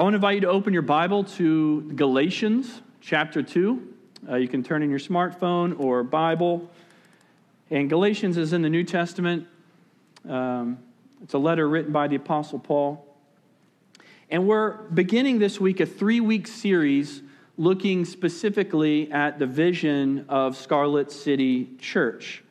I 0.00 0.02
want 0.02 0.14
to 0.14 0.16
invite 0.16 0.36
you 0.36 0.40
to 0.40 0.48
open 0.48 0.72
your 0.72 0.80
Bible 0.80 1.24
to 1.24 1.82
Galatians 1.94 2.80
chapter 3.02 3.42
2. 3.42 3.94
Uh, 4.30 4.36
you 4.36 4.48
can 4.48 4.62
turn 4.62 4.82
in 4.82 4.88
your 4.88 4.98
smartphone 4.98 5.78
or 5.78 6.02
Bible. 6.02 6.70
And 7.68 7.90
Galatians 7.90 8.38
is 8.38 8.54
in 8.54 8.62
the 8.62 8.70
New 8.70 8.82
Testament. 8.82 9.46
Um, 10.26 10.78
it's 11.22 11.34
a 11.34 11.38
letter 11.38 11.68
written 11.68 11.92
by 11.92 12.08
the 12.08 12.16
Apostle 12.16 12.58
Paul. 12.58 13.14
And 14.30 14.48
we're 14.48 14.84
beginning 14.84 15.38
this 15.38 15.60
week 15.60 15.80
a 15.80 15.86
three 15.86 16.20
week 16.20 16.46
series 16.46 17.20
looking 17.58 18.06
specifically 18.06 19.12
at 19.12 19.38
the 19.38 19.46
vision 19.46 20.24
of 20.30 20.56
Scarlet 20.56 21.12
City 21.12 21.72
Church. 21.78 22.42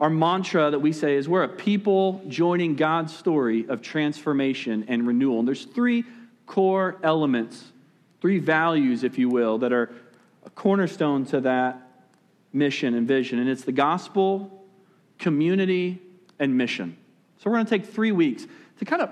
Our 0.00 0.10
mantra 0.10 0.70
that 0.70 0.80
we 0.80 0.92
say 0.92 1.16
is 1.16 1.30
we're 1.30 1.44
a 1.44 1.48
people 1.48 2.22
joining 2.28 2.76
God's 2.76 3.16
story 3.16 3.66
of 3.70 3.80
transformation 3.80 4.84
and 4.86 5.06
renewal. 5.06 5.38
And 5.38 5.48
there's 5.48 5.64
three 5.64 6.04
core 6.50 6.98
elements, 7.04 7.64
three 8.20 8.40
values, 8.40 9.04
if 9.04 9.16
you 9.16 9.28
will, 9.28 9.58
that 9.58 9.72
are 9.72 9.88
a 10.44 10.50
cornerstone 10.50 11.24
to 11.24 11.40
that 11.40 11.80
mission 12.52 12.94
and 12.94 13.06
vision. 13.06 13.38
And 13.38 13.48
it's 13.48 13.62
the 13.62 13.70
gospel, 13.70 14.66
community, 15.16 16.02
and 16.40 16.58
mission. 16.58 16.96
So 17.38 17.48
we're 17.48 17.56
going 17.58 17.66
to 17.66 17.70
take 17.70 17.86
three 17.86 18.10
weeks 18.10 18.48
to 18.80 18.84
kind 18.84 19.00
of 19.00 19.10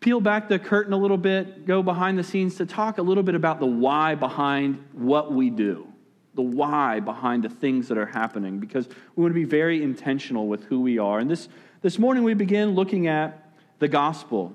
peel 0.00 0.20
back 0.20 0.50
the 0.50 0.58
curtain 0.58 0.92
a 0.92 0.96
little 0.98 1.16
bit, 1.16 1.64
go 1.64 1.82
behind 1.82 2.18
the 2.18 2.22
scenes 2.22 2.56
to 2.56 2.66
talk 2.66 2.98
a 2.98 3.02
little 3.02 3.22
bit 3.22 3.34
about 3.34 3.60
the 3.60 3.66
why 3.66 4.14
behind 4.14 4.84
what 4.92 5.32
we 5.32 5.48
do, 5.48 5.88
the 6.34 6.42
why 6.42 7.00
behind 7.00 7.44
the 7.44 7.48
things 7.48 7.88
that 7.88 7.96
are 7.96 8.04
happening, 8.04 8.60
because 8.60 8.86
we 9.16 9.22
want 9.22 9.30
to 9.30 9.40
be 9.40 9.44
very 9.44 9.82
intentional 9.82 10.46
with 10.46 10.64
who 10.64 10.82
we 10.82 10.98
are. 10.98 11.18
And 11.18 11.30
this, 11.30 11.48
this 11.80 11.98
morning 11.98 12.24
we 12.24 12.34
begin 12.34 12.74
looking 12.74 13.06
at 13.06 13.54
the 13.78 13.88
gospel. 13.88 14.54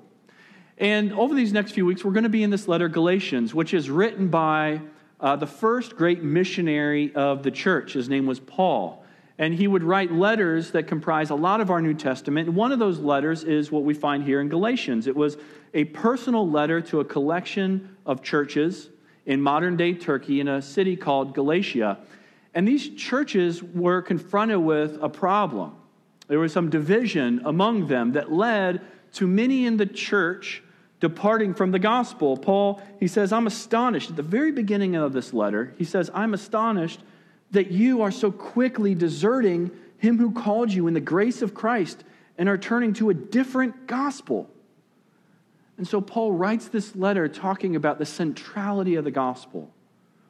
And 0.78 1.14
over 1.14 1.36
these 1.36 1.54
next 1.54 1.72
few 1.72 1.86
weeks, 1.86 2.04
we're 2.04 2.12
going 2.12 2.24
to 2.24 2.30
be 2.30 2.44
in 2.44 2.50
this 2.50 2.68
letter, 2.68 2.90
Galatians, 2.90 3.54
which 3.54 3.74
is 3.74 3.90
written 3.90 4.28
by 4.30 4.82
uh, 5.20 5.36
the 5.36 5.48
first 5.48 5.96
great 5.96 6.24
missionary 6.24 7.14
of 7.16 7.44
the 7.44 7.52
church. 7.52 7.94
His 7.94 8.10
name 8.10 8.26
was 8.26 8.40
Paul. 8.40 9.06
And 9.38 9.54
he 9.54 9.68
would 9.68 9.84
write 9.84 10.12
letters 10.12 10.72
that 10.72 10.88
comprise 10.88 11.30
a 11.30 11.36
lot 11.36 11.60
of 11.62 11.72
our 11.72 11.82
New 11.82 11.94
Testament. 11.94 12.48
And 12.48 12.56
one 12.56 12.72
of 12.72 12.80
those 12.80 13.00
letters 13.00 13.44
is 13.44 13.72
what 13.72 13.84
we 13.84 13.94
find 13.94 14.24
here 14.24 14.42
in 14.42 14.50
Galatians. 14.50 15.08
It 15.08 15.16
was 15.16 15.38
a 15.74 15.86
personal 15.86 16.48
letter 16.48 16.82
to 16.82 17.00
a 17.00 17.06
collection 17.06 17.96
of 18.06 18.22
churches 18.22 18.90
in 19.26 19.42
modern 19.42 19.78
day 19.78 19.94
Turkey 19.94 20.40
in 20.40 20.48
a 20.48 20.62
city 20.62 20.96
called 20.96 21.34
Galatia. 21.34 22.00
And 22.54 22.68
these 22.68 22.90
churches 22.90 23.64
were 23.64 24.02
confronted 24.02 24.60
with 24.60 25.00
a 25.02 25.10
problem. 25.10 25.76
There 26.28 26.40
was 26.40 26.54
some 26.54 26.70
division 26.70 27.42
among 27.46 27.88
them 27.88 28.12
that 28.14 28.32
led 28.32 28.82
to 29.14 29.28
many 29.28 29.66
in 29.66 29.78
the 29.78 29.86
church 29.86 30.64
departing 31.00 31.54
from 31.54 31.72
the 31.72 31.80
gospel. 31.80 32.38
Paul, 32.38 32.82
he 33.00 33.08
says, 33.08 33.34
I'm 33.34 33.48
astonished. 33.48 34.10
At 34.10 34.16
the 34.16 34.24
very 34.24 34.52
beginning 34.52 34.96
of 34.96 35.14
this 35.14 35.34
letter, 35.34 35.74
he 35.78 35.84
says, 35.84 36.10
I'm 36.14 36.34
astonished 36.34 37.02
that 37.52 37.72
you 37.72 38.02
are 38.02 38.12
so 38.12 38.32
quickly 38.32 38.96
deserting 38.96 39.72
him 39.98 40.18
who 40.18 40.32
called 40.32 40.72
you 40.72 40.88
in 40.88 40.94
the 40.94 41.02
grace 41.02 41.42
of 41.42 41.54
Christ 41.54 42.04
and 42.38 42.50
are 42.50 42.58
turning 42.58 42.94
to 42.94 43.10
a 43.10 43.14
different 43.14 43.88
gospel. 43.88 44.50
And 45.78 45.88
so 45.88 46.02
Paul 46.02 46.32
writes 46.32 46.68
this 46.68 46.96
letter 46.96 47.28
talking 47.28 47.76
about 47.76 48.00
the 48.00 48.06
centrality 48.06 48.96
of 48.96 49.04
the 49.04 49.12
gospel, 49.12 49.72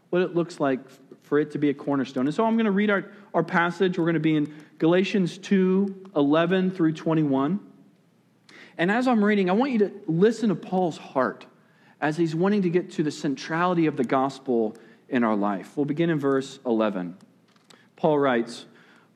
what 0.09 0.21
it 0.21 0.35
looks 0.35 0.59
like 0.59 0.79
for 1.23 1.39
it 1.39 1.51
to 1.51 1.57
be 1.57 1.69
a 1.69 1.73
cornerstone. 1.73 2.27
And 2.27 2.35
so 2.35 2.45
I'm 2.45 2.55
going 2.55 2.65
to 2.65 2.71
read 2.71 2.89
our, 2.89 3.11
our 3.33 3.43
passage. 3.43 3.97
We're 3.97 4.05
going 4.05 4.15
to 4.15 4.19
be 4.19 4.35
in 4.35 4.53
Galatians 4.77 5.37
2 5.37 6.11
11 6.15 6.71
through 6.71 6.93
21. 6.93 7.59
And 8.77 8.91
as 8.91 9.07
I'm 9.07 9.23
reading, 9.23 9.49
I 9.49 9.53
want 9.53 9.71
you 9.71 9.79
to 9.79 9.91
listen 10.07 10.49
to 10.49 10.55
Paul's 10.55 10.97
heart 10.97 11.45
as 12.01 12.17
he's 12.17 12.35
wanting 12.35 12.63
to 12.63 12.69
get 12.69 12.91
to 12.91 13.03
the 13.03 13.11
centrality 13.11 13.85
of 13.85 13.95
the 13.95 14.03
gospel 14.03 14.75
in 15.09 15.23
our 15.23 15.35
life. 15.35 15.77
We'll 15.77 15.85
begin 15.85 16.09
in 16.09 16.19
verse 16.19 16.59
11. 16.65 17.17
Paul 17.95 18.19
writes, 18.19 18.65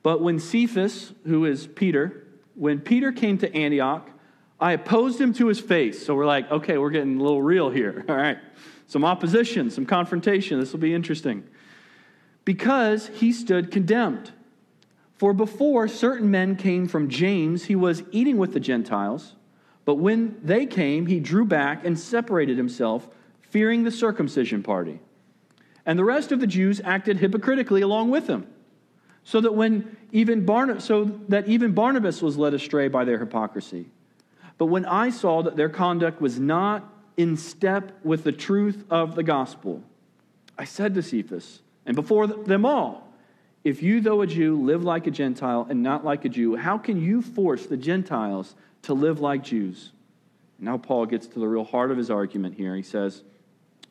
But 0.02 0.22
when 0.22 0.38
Cephas, 0.38 1.12
who 1.24 1.44
is 1.44 1.66
Peter, 1.66 2.26
when 2.54 2.80
Peter 2.80 3.12
came 3.12 3.38
to 3.38 3.54
Antioch, 3.54 4.08
I 4.60 4.72
opposed 4.72 5.20
him 5.20 5.32
to 5.34 5.46
his 5.46 5.60
face. 5.60 6.04
So 6.04 6.14
we're 6.14 6.26
like, 6.26 6.50
okay, 6.50 6.78
we're 6.78 6.90
getting 6.90 7.18
a 7.18 7.22
little 7.22 7.42
real 7.42 7.70
here. 7.70 8.04
All 8.08 8.16
right. 8.16 8.38
Some 8.86 9.04
opposition, 9.04 9.70
some 9.70 9.86
confrontation. 9.86 10.58
This 10.58 10.72
will 10.72 10.80
be 10.80 10.94
interesting. 10.94 11.44
Because 12.44 13.08
he 13.08 13.32
stood 13.32 13.70
condemned. 13.70 14.32
For 15.16 15.32
before 15.34 15.88
certain 15.88 16.30
men 16.30 16.56
came 16.56 16.88
from 16.88 17.08
James, 17.08 17.64
he 17.64 17.76
was 17.76 18.02
eating 18.12 18.38
with 18.38 18.52
the 18.52 18.60
Gentiles. 18.60 19.34
But 19.88 19.94
when 19.94 20.38
they 20.44 20.66
came, 20.66 21.06
he 21.06 21.18
drew 21.18 21.46
back 21.46 21.86
and 21.86 21.98
separated 21.98 22.58
himself, 22.58 23.08
fearing 23.40 23.84
the 23.84 23.90
circumcision 23.90 24.62
party. 24.62 25.00
And 25.86 25.98
the 25.98 26.04
rest 26.04 26.30
of 26.30 26.40
the 26.40 26.46
Jews 26.46 26.78
acted 26.84 27.16
hypocritically 27.16 27.80
along 27.80 28.10
with 28.10 28.26
him, 28.26 28.46
so 29.24 29.40
that 29.40 29.54
when 29.54 29.96
even 30.12 30.44
Barnabas, 30.44 30.84
so 30.84 31.04
that 31.28 31.48
even 31.48 31.72
Barnabas 31.72 32.20
was 32.20 32.36
led 32.36 32.52
astray 32.52 32.88
by 32.88 33.06
their 33.06 33.18
hypocrisy. 33.18 33.86
But 34.58 34.66
when 34.66 34.84
I 34.84 35.08
saw 35.08 35.40
that 35.40 35.56
their 35.56 35.70
conduct 35.70 36.20
was 36.20 36.38
not 36.38 36.92
in 37.16 37.38
step 37.38 37.98
with 38.04 38.24
the 38.24 38.32
truth 38.32 38.84
of 38.90 39.14
the 39.14 39.22
gospel, 39.22 39.82
I 40.58 40.64
said 40.64 40.92
to 40.96 41.02
Cephas, 41.02 41.62
and 41.86 41.96
before 41.96 42.26
them 42.26 42.66
all, 42.66 43.10
if 43.64 43.82
you, 43.82 44.02
though 44.02 44.20
a 44.20 44.26
Jew, 44.26 44.54
live 44.62 44.84
like 44.84 45.06
a 45.06 45.10
Gentile 45.10 45.66
and 45.70 45.82
not 45.82 46.04
like 46.04 46.26
a 46.26 46.28
Jew, 46.28 46.56
how 46.56 46.76
can 46.76 47.00
you 47.00 47.22
force 47.22 47.64
the 47.64 47.78
Gentiles 47.78 48.54
to 48.82 48.94
live 48.94 49.20
like 49.20 49.42
Jews. 49.42 49.92
Now, 50.58 50.76
Paul 50.76 51.06
gets 51.06 51.26
to 51.28 51.38
the 51.38 51.48
real 51.48 51.64
heart 51.64 51.90
of 51.90 51.96
his 51.96 52.10
argument 52.10 52.56
here. 52.56 52.74
He 52.74 52.82
says, 52.82 53.22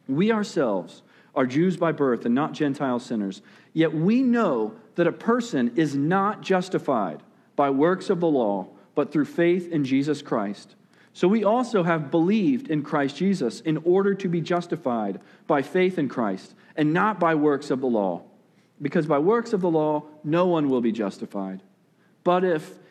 We 0.08 0.32
ourselves 0.32 1.02
are 1.36 1.46
Jews 1.46 1.78
by 1.78 1.92
birth 1.92 2.26
and 2.26 2.36
not 2.36 2.54
Gentile 2.54 3.00
sinners, 3.00 3.42
yet 3.74 3.94
we 3.94 4.22
know 4.22 4.74
that 4.96 5.08
a 5.08 5.12
person 5.12 5.72
is 5.76 5.96
not 5.96 6.42
justified 6.42 7.22
by 7.56 7.70
works 7.70 8.10
of 8.10 8.20
the 8.20 8.28
law, 8.28 8.68
but 8.96 9.12
through 9.12 9.26
faith 9.26 9.72
in 9.72 9.86
Jesus 9.86 10.22
Christ. 10.22 10.76
So 11.14 11.28
we 11.28 11.44
also 11.44 11.84
have 11.84 12.12
believed 12.12 12.70
in 12.70 12.84
Christ 12.84 13.16
Jesus 13.16 13.62
in 13.62 13.78
order 13.78 14.14
to 14.14 14.28
be 14.28 14.42
justified 14.42 15.20
by 15.48 15.62
faith 15.64 15.98
in 15.98 16.10
Christ 16.10 16.54
and 16.76 16.94
not 16.94 17.20
by 17.20 17.34
works 17.36 17.72
of 17.72 17.82
the 17.82 17.88
law. 17.88 18.22
Because 18.80 19.08
by 19.08 19.18
works 19.18 19.54
of 19.54 19.62
the 19.62 19.70
law, 19.70 20.04
no 20.24 20.46
one 20.46 20.70
will 20.70 20.82
be 20.82 20.92
justified. 20.92 21.64
But 22.24 22.44
if 22.44 22.78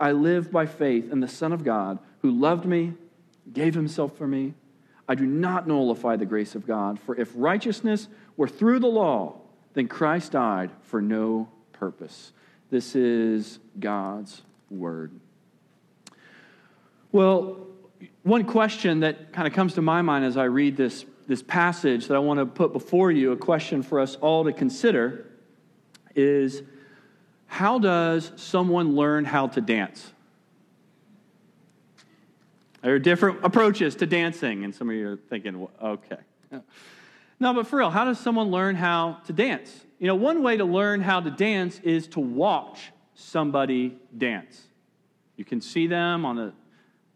I 0.00 0.12
live 0.12 0.50
by 0.50 0.66
faith 0.66 1.12
in 1.12 1.20
the 1.20 1.28
Son 1.28 1.52
of 1.52 1.62
God 1.62 1.98
who 2.22 2.30
loved 2.30 2.64
me, 2.64 2.94
gave 3.52 3.74
himself 3.74 4.16
for 4.16 4.26
me. 4.26 4.54
I 5.06 5.14
do 5.14 5.26
not 5.26 5.68
nullify 5.68 6.16
the 6.16 6.24
grace 6.24 6.54
of 6.54 6.66
God, 6.66 6.98
for 6.98 7.14
if 7.16 7.30
righteousness 7.34 8.08
were 8.36 8.48
through 8.48 8.78
the 8.78 8.86
law, 8.86 9.40
then 9.74 9.88
Christ 9.88 10.32
died 10.32 10.70
for 10.82 11.02
no 11.02 11.48
purpose. 11.72 12.32
This 12.70 12.94
is 12.94 13.58
God's 13.78 14.42
word. 14.70 15.12
Well, 17.12 17.66
one 18.22 18.44
question 18.44 19.00
that 19.00 19.32
kind 19.32 19.48
of 19.48 19.52
comes 19.52 19.74
to 19.74 19.82
my 19.82 20.00
mind 20.00 20.24
as 20.24 20.36
I 20.36 20.44
read 20.44 20.76
this, 20.76 21.04
this 21.26 21.42
passage 21.42 22.06
that 22.06 22.14
I 22.14 22.20
want 22.20 22.38
to 22.38 22.46
put 22.46 22.72
before 22.72 23.10
you, 23.10 23.32
a 23.32 23.36
question 23.36 23.82
for 23.82 23.98
us 23.98 24.14
all 24.16 24.44
to 24.44 24.52
consider, 24.52 25.26
is 26.14 26.62
how 27.50 27.80
does 27.80 28.30
someone 28.36 28.94
learn 28.94 29.24
how 29.24 29.48
to 29.48 29.60
dance? 29.60 30.12
There 32.80 32.94
are 32.94 32.98
different 33.00 33.40
approaches 33.44 33.96
to 33.96 34.06
dancing, 34.06 34.62
and 34.62 34.72
some 34.72 34.88
of 34.88 34.94
you 34.94 35.08
are 35.08 35.16
thinking, 35.16 35.66
okay. 35.82 36.18
No, 37.40 37.52
but 37.52 37.66
for 37.66 37.80
real, 37.80 37.90
how 37.90 38.04
does 38.04 38.20
someone 38.20 38.52
learn 38.52 38.76
how 38.76 39.18
to 39.26 39.32
dance? 39.32 39.84
You 39.98 40.06
know, 40.06 40.14
one 40.14 40.44
way 40.44 40.58
to 40.58 40.64
learn 40.64 41.00
how 41.00 41.20
to 41.20 41.28
dance 41.28 41.80
is 41.80 42.06
to 42.08 42.20
watch 42.20 42.92
somebody 43.14 43.98
dance. 44.16 44.68
You 45.36 45.44
can 45.44 45.60
see 45.60 45.88
them 45.88 46.24
on 46.24 46.38
a, 46.38 46.52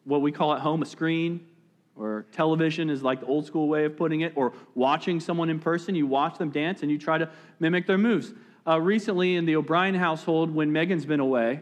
what 0.02 0.20
we 0.20 0.32
call 0.32 0.52
at 0.52 0.60
home 0.60 0.82
a 0.82 0.86
screen, 0.86 1.46
or 1.94 2.26
television 2.32 2.90
is 2.90 3.04
like 3.04 3.20
the 3.20 3.26
old 3.26 3.46
school 3.46 3.68
way 3.68 3.84
of 3.84 3.96
putting 3.96 4.22
it, 4.22 4.32
or 4.34 4.52
watching 4.74 5.20
someone 5.20 5.48
in 5.48 5.60
person. 5.60 5.94
You 5.94 6.08
watch 6.08 6.38
them 6.38 6.50
dance 6.50 6.82
and 6.82 6.90
you 6.90 6.98
try 6.98 7.18
to 7.18 7.30
mimic 7.60 7.86
their 7.86 7.98
moves 7.98 8.34
uh, 8.66 8.80
recently 8.80 9.36
in 9.36 9.44
the 9.44 9.56
O'Brien 9.56 9.94
household 9.94 10.54
when 10.54 10.72
Megan's 10.72 11.06
been 11.06 11.20
away. 11.20 11.60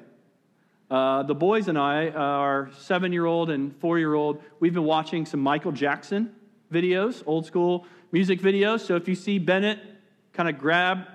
Uh, 0.90 1.22
the 1.22 1.34
boys 1.34 1.68
and 1.68 1.78
I, 1.78 2.08
uh, 2.08 2.18
our 2.18 2.70
seven 2.78 3.12
year 3.12 3.24
old 3.24 3.50
and 3.50 3.74
four 3.76 3.98
year 3.98 4.14
old, 4.14 4.42
we've 4.60 4.74
been 4.74 4.84
watching 4.84 5.24
some 5.24 5.40
Michael 5.40 5.72
Jackson 5.72 6.34
videos, 6.72 7.22
old 7.26 7.46
school 7.46 7.86
music 8.12 8.40
videos. 8.40 8.80
So 8.80 8.96
if 8.96 9.08
you 9.08 9.14
see 9.14 9.38
Bennett 9.38 9.78
kind 10.32 10.48
of 10.48 10.58
grab 10.58 11.06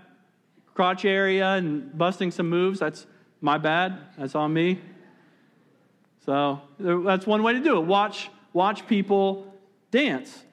crotch 0.73 1.05
area 1.05 1.53
and 1.53 1.95
busting 1.97 2.31
some 2.31 2.49
moves, 2.49 2.79
that's 2.79 3.05
my 3.39 3.57
bad. 3.57 3.99
That's 4.17 4.35
on 4.35 4.51
me. 4.51 4.79
So 6.25 6.61
that's 6.79 7.25
one 7.25 7.43
way 7.43 7.53
to 7.53 7.59
do 7.59 7.77
it. 7.77 7.85
Watch, 7.85 8.29
watch 8.53 8.87
people 8.87 9.53
dance. 9.91 10.43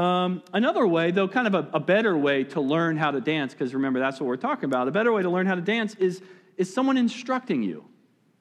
Um, 0.00 0.42
another 0.54 0.86
way, 0.86 1.10
though, 1.10 1.28
kind 1.28 1.46
of 1.46 1.54
a, 1.54 1.68
a, 1.74 1.80
better 1.80 2.16
way 2.16 2.44
to 2.44 2.60
learn 2.62 2.96
how 2.96 3.10
to 3.10 3.20
dance, 3.20 3.52
because 3.52 3.74
remember, 3.74 3.98
that's 3.98 4.18
what 4.18 4.28
we're 4.28 4.36
talking 4.38 4.64
about. 4.64 4.88
A 4.88 4.90
better 4.90 5.12
way 5.12 5.20
to 5.20 5.28
learn 5.28 5.44
how 5.44 5.54
to 5.54 5.60
dance 5.60 5.94
is, 5.96 6.22
is 6.56 6.72
someone 6.72 6.96
instructing 6.96 7.62
you, 7.62 7.84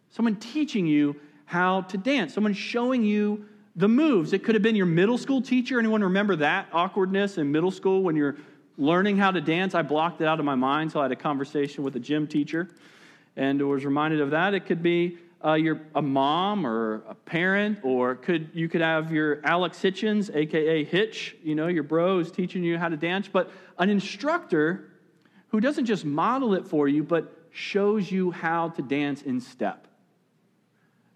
someone 0.10 0.38
teaching 0.38 0.88
you 0.88 1.18
how 1.44 1.82
to 1.82 1.98
dance, 1.98 2.34
someone 2.34 2.54
showing 2.54 3.04
you 3.04 3.46
the 3.76 3.90
moves. 3.90 4.32
It 4.32 4.42
could 4.46 4.56
have 4.56 4.62
been 4.62 4.78
your 4.78 4.86
middle 4.86 5.18
school 5.18 5.42
teacher. 5.42 5.80
Anyone 5.80 6.02
remember 6.02 6.38
that 6.38 6.70
awkwardness 6.72 7.38
in 7.38 7.52
middle 7.52 7.72
school 7.72 8.04
when 8.04 8.16
you're 8.16 8.38
learning 8.78 9.18
how 9.18 9.32
to 9.32 9.42
dance? 9.42 9.76
I 9.76 9.82
blocked 9.82 10.22
it 10.22 10.28
out 10.28 10.40
of 10.40 10.46
my 10.46 10.56
mind, 10.56 10.94
so 10.94 11.02
I 11.02 11.04
had 11.04 11.12
a 11.12 11.18
conversation 11.18 11.84
with 11.84 11.94
a 11.98 12.00
gym 12.00 12.26
teacher 12.26 12.70
and 13.36 13.62
was 13.68 13.84
reminded 13.84 14.22
of 14.22 14.32
that. 14.32 14.54
It 14.54 14.66
could 14.66 14.82
be 14.82 15.18
uh, 15.44 15.54
your 15.54 15.82
a 15.96 16.02
mom 16.02 16.66
or 16.66 17.04
a 17.08 17.16
parent, 17.16 17.80
or 17.84 18.16
could 18.16 18.50
you 18.54 18.68
could 18.68 18.82
have 18.82 19.12
your 19.12 19.40
Alex 19.46 19.78
Hitchens, 19.80 20.34
aka 20.36 20.84
Hitch, 20.84 21.36
you 21.44 21.56
know, 21.56 21.68
your 21.68 21.84
bro 21.84 22.20
is 22.20 22.32
teaching 22.32 22.64
you 22.64 22.78
how 22.78 22.90
to 22.90 22.98
dance, 22.98 23.28
but 23.28 23.52
an 23.78 23.90
instructor 23.90 24.92
who 25.50 25.60
doesn't 25.60 25.86
just 25.86 26.06
model 26.06 26.54
it 26.54 26.68
for 26.68 26.88
you, 26.88 27.04
but 27.04 27.36
shows 27.52 28.12
you 28.12 28.32
how 28.32 28.70
to 28.70 28.82
dance 28.82 29.22
in 29.22 29.42
step. 29.42 29.88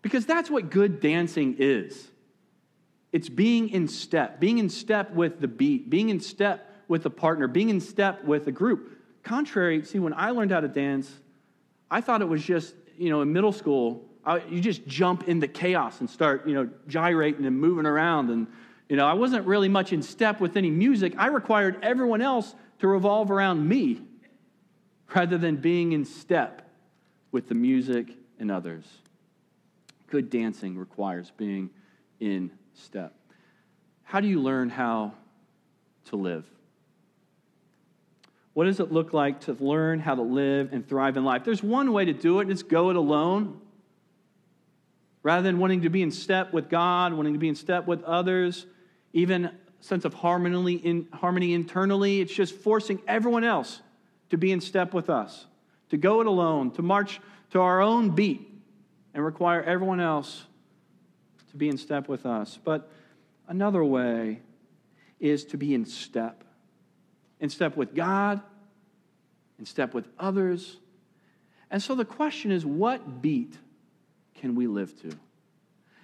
Because 0.02 0.26
that's 0.26 0.50
what 0.50 0.70
good 0.70 1.00
dancing 1.00 1.56
is. 1.60 2.10
It's 3.12 3.30
being 3.30 3.70
in 3.70 3.88
step, 3.88 4.40
being 4.40 4.58
in 4.58 4.70
step 4.70 5.12
with 5.12 5.40
the 5.40 5.48
beat, 5.48 5.90
being 5.90 6.10
in 6.10 6.20
step 6.20 6.70
with 6.88 7.06
a 7.06 7.10
partner, 7.10 7.48
being 7.48 7.70
in 7.70 7.80
step 7.80 8.24
with 8.24 8.48
a 8.48 8.52
group. 8.52 8.98
Contrary, 9.22 9.86
see, 9.86 10.00
when 10.00 10.14
I 10.14 10.32
learned 10.32 10.52
how 10.52 10.60
to 10.60 10.68
dance, 10.68 11.12
I 11.92 12.02
thought 12.02 12.22
it 12.22 12.28
was 12.28 12.44
just, 12.44 12.74
you 12.98 13.10
know, 13.10 13.22
in 13.22 13.32
middle 13.32 13.52
school, 13.52 14.04
you 14.50 14.62
just 14.62 14.86
jump 14.88 15.28
into 15.28 15.48
chaos 15.48 16.00
and 16.00 16.10
start, 16.10 16.48
you 16.48 16.54
know, 16.54 16.70
gyrating 16.88 17.46
and 17.46 17.60
moving 17.60 17.86
around. 17.86 18.30
And, 18.30 18.48
you 18.90 18.96
know, 18.96 19.06
I 19.06 19.14
wasn't 19.14 19.46
really 19.46 19.70
much 19.70 19.94
in 19.94 20.02
step 20.02 20.40
with 20.40 20.56
any 20.56 20.72
music. 20.72 21.14
I 21.18 21.28
required 21.28 21.78
everyone 21.82 22.22
else 22.22 22.56
to 22.80 22.88
revolve 22.88 23.32
around 23.32 23.68
me 23.68 24.02
rather 25.14 25.38
than 25.38 25.58
being 25.58 25.92
in 25.92 26.06
step 26.06 26.70
with 27.32 27.48
the 27.48 27.56
music 27.56 28.08
and 28.40 28.50
others. 28.52 28.86
Good 30.08 30.30
dancing 30.30 30.78
requires 30.78 31.32
being 31.36 31.70
in 32.20 32.52
step. 32.74 33.14
How 34.04 34.20
do 34.20 34.28
you 34.28 34.40
learn 34.40 34.70
how 34.70 35.14
to 36.06 36.16
live? 36.16 36.46
What 38.54 38.66
does 38.66 38.80
it 38.80 38.92
look 38.92 39.14
like 39.14 39.42
to 39.42 39.54
learn 39.54 40.00
how 40.00 40.16
to 40.16 40.22
live 40.22 40.72
and 40.72 40.88
thrive 40.88 41.18
in 41.18 41.26
life? 41.26 41.44
There's 41.44 41.64
one 41.64 41.92
way 41.92 42.06
to 42.06 42.14
do 42.14 42.40
it, 42.40 42.44
and 42.44 42.52
it's 42.52 42.62
go 42.62 42.92
it 42.92 42.96
alone. 42.96 43.60
Rather 45.24 45.42
than 45.42 45.58
wanting 45.58 45.82
to 45.82 45.90
be 45.90 46.02
in 46.02 46.12
step 46.12 46.52
with 46.54 46.70
God, 46.70 47.14
wanting 47.14 47.34
to 47.34 47.40
be 47.40 47.48
in 47.48 47.56
step 47.56 47.88
with 47.88 48.04
others, 48.04 48.66
even 49.14 49.50
sense 49.80 50.06
of 50.06 50.14
harmony, 50.14 50.76
in, 50.76 51.08
harmony 51.14 51.54
internally, 51.54 52.20
it's 52.20 52.34
just 52.34 52.54
forcing 52.54 53.02
everyone 53.08 53.44
else 53.44 53.82
to 54.30 54.38
be 54.38 54.52
in 54.52 54.60
step 54.60 54.94
with 54.94 55.10
us, 55.10 55.46
to 55.90 55.98
go 55.98 56.20
it 56.20 56.28
alone, 56.28 56.72
to 56.72 56.82
march 56.82 57.22
to 57.52 57.60
our 57.60 57.82
own 57.82 58.10
beat, 58.10 58.50
and 59.14 59.24
require 59.24 59.62
everyone 59.62 60.00
else 60.00 60.44
to 61.52 61.58
be 61.58 61.70
in 61.70 61.78
step 61.78 62.10
with 62.10 62.26
us. 62.26 62.60
But 62.64 62.90
another 63.48 63.84
way 63.84 64.42
is 65.20 65.46
to 65.46 65.58
be 65.58 65.74
in 65.74 65.86
step, 65.86 66.44
in 67.40 67.50
step 67.50 67.78
with 67.78 67.94
God, 67.94 68.42
in 69.60 69.66
step 69.66 69.94
with 69.94 70.08
others. 70.20 70.78
And 71.70 71.82
so 71.82 71.96
the 71.96 72.06
question 72.06 72.52
is 72.52 72.66
what 72.66 73.22
beat 73.22 73.56
can 74.44 74.56
we 74.56 74.68
live 74.68 74.94
to? 75.02 75.10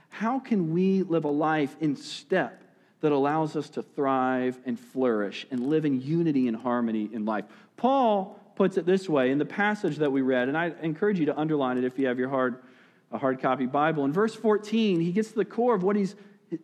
How 0.07 0.39
can 0.39 0.71
we 0.71 1.03
live 1.03 1.25
a 1.25 1.30
life 1.30 1.75
in 1.81 1.97
step 1.97 2.63
that 3.01 3.12
allows 3.12 3.57
us 3.57 3.69
to 3.71 3.83
thrive 3.83 4.57
and 4.65 4.80
flourish 4.80 5.45
and 5.51 5.68
live 5.68 5.83
in 5.83 6.00
unity 6.00 6.47
and 6.47 6.56
harmony 6.56 7.09
in 7.12 7.25
life? 7.25 7.44
Paul 7.75 8.39
puts 8.56 8.77
it 8.77 8.86
this 8.86 9.09
way 9.09 9.31
in 9.31 9.39
the 9.39 9.45
passage 9.45 9.97
that 9.97 10.13
we 10.13 10.21
read, 10.21 10.47
and 10.47 10.57
I 10.57 10.71
encourage 10.81 11.19
you 11.19 11.25
to 11.25 11.38
underline 11.38 11.77
it 11.77 11.83
if 11.83 12.00
you 12.00 12.07
have 12.07 12.18
your 12.18 12.30
hard, 12.30 12.63
a 13.12 13.18
hard 13.18 13.41
copy 13.41 13.65
Bible. 13.65 14.06
In 14.06 14.13
verse 14.13 14.36
14, 14.36 15.01
he 15.01 15.12
gets 15.12 15.31
to 15.31 15.36
the 15.36 15.44
core 15.44 15.75
of 15.75 15.83
what 15.83 15.97
he's 15.97 16.15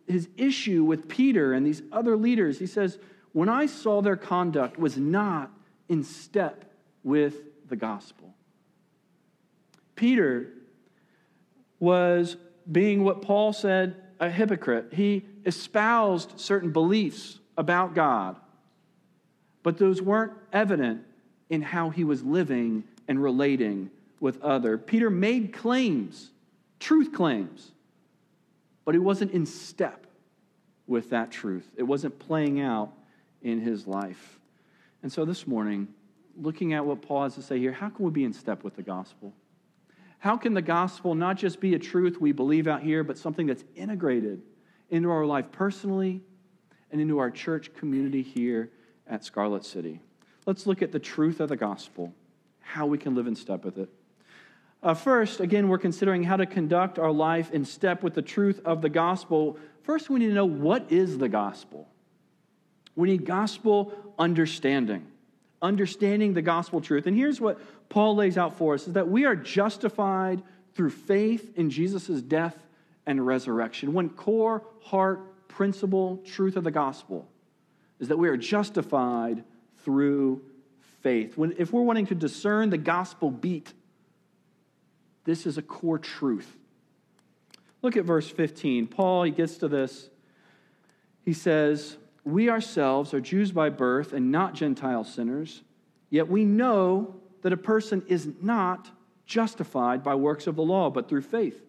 his 0.06 0.30
issue 0.38 0.82
with 0.82 1.10
Peter 1.10 1.52
and 1.52 1.66
these 1.66 1.82
other 1.92 2.16
leaders. 2.16 2.58
He 2.58 2.66
says, 2.66 2.98
When 3.32 3.50
I 3.50 3.66
saw 3.66 4.00
their 4.00 4.16
conduct 4.16 4.78
was 4.78 4.96
not 4.96 5.50
in 5.90 6.04
step 6.04 6.72
with 7.04 7.34
the 7.68 7.76
gospel. 7.76 8.32
Peter 9.94 10.54
was 11.78 12.36
being 12.70 13.04
what 13.04 13.22
Paul 13.22 13.52
said 13.52 13.96
a 14.18 14.30
hypocrite. 14.30 14.92
He 14.92 15.24
espoused 15.44 16.38
certain 16.40 16.70
beliefs 16.70 17.38
about 17.56 17.94
God, 17.94 18.36
but 19.62 19.78
those 19.78 20.00
weren't 20.00 20.32
evident 20.52 21.02
in 21.50 21.62
how 21.62 21.90
he 21.90 22.04
was 22.04 22.22
living 22.22 22.84
and 23.08 23.22
relating 23.22 23.90
with 24.20 24.40
other. 24.42 24.78
Peter 24.78 25.10
made 25.10 25.52
claims, 25.52 26.30
truth 26.80 27.12
claims, 27.12 27.72
but 28.84 28.94
he 28.94 28.98
wasn't 28.98 29.32
in 29.32 29.46
step 29.46 30.06
with 30.86 31.10
that 31.10 31.30
truth. 31.30 31.68
It 31.76 31.82
wasn't 31.82 32.18
playing 32.18 32.60
out 32.60 32.92
in 33.42 33.60
his 33.60 33.86
life. 33.86 34.38
And 35.02 35.12
so 35.12 35.24
this 35.24 35.46
morning, 35.46 35.88
looking 36.40 36.72
at 36.72 36.84
what 36.84 37.02
Paul 37.02 37.24
has 37.24 37.34
to 37.34 37.42
say 37.42 37.58
here, 37.58 37.72
how 37.72 37.88
can 37.88 38.04
we 38.04 38.10
be 38.10 38.24
in 38.24 38.32
step 38.32 38.64
with 38.64 38.76
the 38.76 38.82
gospel? 38.82 39.32
How 40.18 40.36
can 40.36 40.54
the 40.54 40.62
gospel 40.62 41.14
not 41.14 41.36
just 41.36 41.60
be 41.60 41.74
a 41.74 41.78
truth 41.78 42.20
we 42.20 42.32
believe 42.32 42.66
out 42.66 42.82
here, 42.82 43.04
but 43.04 43.18
something 43.18 43.46
that's 43.46 43.64
integrated 43.74 44.42
into 44.90 45.10
our 45.10 45.26
life 45.26 45.52
personally 45.52 46.22
and 46.90 47.00
into 47.00 47.18
our 47.18 47.30
church 47.30 47.74
community 47.74 48.22
here 48.22 48.70
at 49.06 49.24
Scarlet 49.24 49.64
City? 49.64 50.00
Let's 50.46 50.66
look 50.66 50.82
at 50.82 50.92
the 50.92 50.98
truth 50.98 51.40
of 51.40 51.48
the 51.48 51.56
gospel, 51.56 52.14
how 52.60 52.86
we 52.86 52.98
can 52.98 53.14
live 53.14 53.26
in 53.26 53.34
step 53.34 53.64
with 53.64 53.78
it. 53.78 53.88
Uh, 54.82 54.94
first, 54.94 55.40
again, 55.40 55.68
we're 55.68 55.78
considering 55.78 56.22
how 56.22 56.36
to 56.36 56.46
conduct 56.46 56.98
our 56.98 57.10
life 57.10 57.50
in 57.50 57.64
step 57.64 58.02
with 58.02 58.14
the 58.14 58.22
truth 58.22 58.60
of 58.64 58.82
the 58.82 58.88
gospel. 58.88 59.58
First, 59.82 60.10
we 60.10 60.20
need 60.20 60.28
to 60.28 60.34
know 60.34 60.46
what 60.46 60.90
is 60.92 61.18
the 61.18 61.28
gospel. 61.28 61.88
We 62.94 63.08
need 63.08 63.24
gospel 63.24 63.92
understanding 64.18 65.06
understanding 65.66 66.32
the 66.32 66.42
gospel 66.42 66.80
truth. 66.80 67.06
And 67.06 67.16
here's 67.16 67.40
what 67.40 67.60
Paul 67.88 68.16
lays 68.16 68.38
out 68.38 68.56
for 68.56 68.74
us 68.74 68.86
is 68.86 68.94
that 68.94 69.08
we 69.08 69.24
are 69.24 69.36
justified 69.36 70.42
through 70.74 70.90
faith 70.90 71.52
in 71.56 71.70
Jesus' 71.70 72.22
death 72.22 72.56
and 73.06 73.24
resurrection. 73.26 73.92
One 73.92 74.10
core 74.10 74.62
heart 74.82 75.48
principle 75.48 76.22
truth 76.24 76.56
of 76.56 76.64
the 76.64 76.70
gospel 76.70 77.28
is 77.98 78.08
that 78.08 78.18
we 78.18 78.28
are 78.28 78.36
justified 78.36 79.42
through 79.84 80.42
faith. 81.02 81.36
When, 81.36 81.54
if 81.58 81.72
we're 81.72 81.82
wanting 81.82 82.06
to 82.06 82.14
discern 82.14 82.70
the 82.70 82.78
gospel 82.78 83.30
beat, 83.30 83.72
this 85.24 85.46
is 85.46 85.58
a 85.58 85.62
core 85.62 85.98
truth. 85.98 86.56
Look 87.82 87.96
at 87.96 88.04
verse 88.04 88.28
15. 88.28 88.86
Paul, 88.86 89.24
he 89.24 89.30
gets 89.30 89.58
to 89.58 89.68
this. 89.68 90.10
He 91.24 91.32
says, 91.32 91.96
we 92.26 92.50
ourselves 92.50 93.14
are 93.14 93.20
Jews 93.20 93.52
by 93.52 93.70
birth 93.70 94.12
and 94.12 94.32
not 94.32 94.52
Gentile 94.52 95.04
sinners, 95.04 95.62
yet 96.10 96.28
we 96.28 96.44
know 96.44 97.14
that 97.42 97.52
a 97.52 97.56
person 97.56 98.02
is 98.08 98.28
not 98.42 98.90
justified 99.26 100.02
by 100.02 100.16
works 100.16 100.48
of 100.48 100.56
the 100.56 100.62
law, 100.62 100.90
but 100.90 101.08
through 101.08 101.22
faith 101.22 101.62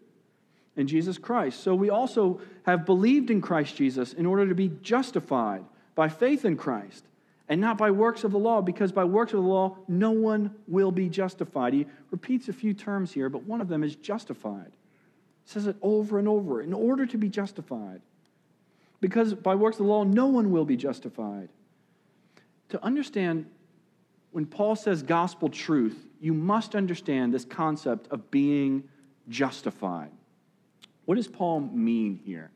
in 0.76 0.88
Jesus 0.88 1.20
Christ. 1.20 1.62
So 1.62 1.76
we 1.76 1.92
also 1.92 2.42
have 2.66 2.88
believed 2.88 3.30
in 3.30 3.40
Christ 3.40 3.76
Jesus 3.76 4.14
in 4.14 4.26
order 4.26 4.48
to 4.48 4.56
be 4.56 4.72
justified 4.82 5.64
by 5.94 6.10
faith 6.10 6.44
in 6.44 6.58
Christ 6.58 7.06
and 7.48 7.62
not 7.62 7.78
by 7.78 7.92
works 7.92 8.24
of 8.24 8.32
the 8.32 8.40
law, 8.40 8.62
because 8.62 8.92
by 8.92 9.04
works 9.04 9.34
of 9.34 9.44
the 9.44 9.48
law, 9.48 9.78
no 9.88 10.10
one 10.12 10.56
will 10.68 10.92
be 10.92 11.08
justified. 11.08 11.74
He 11.74 11.86
repeats 12.10 12.50
a 12.50 12.54
few 12.54 12.74
terms 12.74 13.14
here, 13.14 13.30
but 13.30 13.44
one 13.44 13.62
of 13.62 13.68
them 13.68 13.84
is 13.84 13.96
justified. 13.96 14.72
He 15.46 15.52
says 15.52 15.68
it 15.68 15.78
over 15.84 16.18
and 16.18 16.28
over 16.28 16.62
in 16.62 16.74
order 16.74 17.06
to 17.06 17.18
be 17.18 17.30
justified 17.30 18.02
because 19.00 19.34
by 19.34 19.56
works 19.56 19.76
of 19.80 19.86
the 19.86 19.92
law, 19.92 20.04
no 20.04 20.28
one 20.28 20.52
will 20.52 20.66
be 20.66 20.76
justified. 20.76 21.50
To 22.70 22.84
understand, 22.84 23.46
when 24.32 24.46
Paul 24.46 24.76
says 24.76 25.04
gospel 25.04 25.50
truth, 25.50 25.98
you 26.20 26.34
must 26.34 26.76
understand 26.76 27.34
this 27.34 27.46
concept 27.46 28.08
of 28.12 28.30
being 28.32 28.84
justified. 29.30 30.12
What 31.06 31.16
does 31.16 31.28
Paul 31.28 31.62
mean 31.62 32.20
here? 32.26 32.52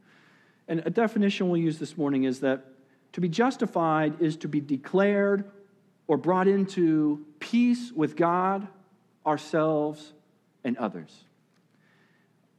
And 0.67 0.81
a 0.85 0.89
definition 0.89 1.49
we'll 1.49 1.61
use 1.61 1.79
this 1.79 1.97
morning 1.97 2.23
is 2.23 2.39
that 2.41 2.65
to 3.13 3.21
be 3.21 3.29
justified 3.29 4.21
is 4.21 4.37
to 4.37 4.47
be 4.47 4.59
declared 4.59 5.49
or 6.07 6.17
brought 6.17 6.47
into 6.47 7.25
peace 7.39 7.91
with 7.93 8.15
God, 8.15 8.67
ourselves, 9.25 10.13
and 10.63 10.77
others. 10.77 11.25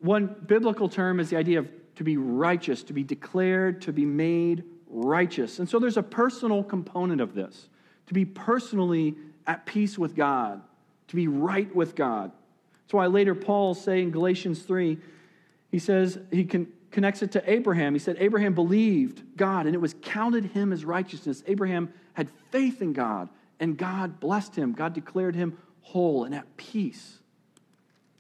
One 0.01 0.35
biblical 0.47 0.89
term 0.89 1.21
is 1.21 1.31
the 1.31 1.37
idea 1.37 1.61
of 1.61 1.69
to 1.97 2.05
be 2.05 2.17
righteous, 2.17 2.83
to 2.85 2.93
be 2.93 3.05
declared, 3.05 3.83
to 3.83 3.93
be 3.93 4.05
made 4.05 4.65
righteous. 4.89 5.59
And 5.59 5.69
so 5.69 5.79
there's 5.79 5.97
a 5.97 6.03
personal 6.03 6.63
component 6.63 7.21
of 7.21 7.35
this 7.35 7.69
to 8.07 8.15
be 8.15 8.25
personally 8.25 9.15
at 9.47 9.65
peace 9.67 9.99
with 9.99 10.15
God, 10.15 10.61
to 11.09 11.17
be 11.17 11.29
right 11.29 11.75
with 11.75 11.95
God. 11.95 12.33
That's 12.83 12.95
why 12.95 13.07
later 13.07 13.35
Paul 13.35 13.75
say 13.75 14.03
in 14.03 14.11
Galatians 14.11 14.63
3, 14.63 14.99
he 15.71 15.79
says, 15.79 16.19
he 16.31 16.45
can, 16.45 16.71
connects 16.91 17.23
it 17.23 17.33
to 17.33 17.51
Abraham. 17.51 17.95
He 17.95 17.99
said, 17.99 18.17
Abraham 18.19 18.55
believed 18.55 19.23
God, 19.37 19.67
and 19.67 19.75
it 19.75 19.81
was 19.81 19.95
counted 20.03 20.47
him 20.47 20.73
as 20.73 20.85
righteousness. 20.85 21.43
Abraham 21.47 21.93
had 22.13 22.29
faith 22.51 22.83
in 22.83 22.93
God, 22.93 23.29
and 23.59 23.79
God 23.79 24.21
blessed 24.21 24.55
him. 24.55 24.73
God 24.73 24.93
declared 24.93 25.35
him 25.35 25.57
whole 25.81 26.25
and 26.25 26.35
at 26.35 26.57
peace. 26.57 27.19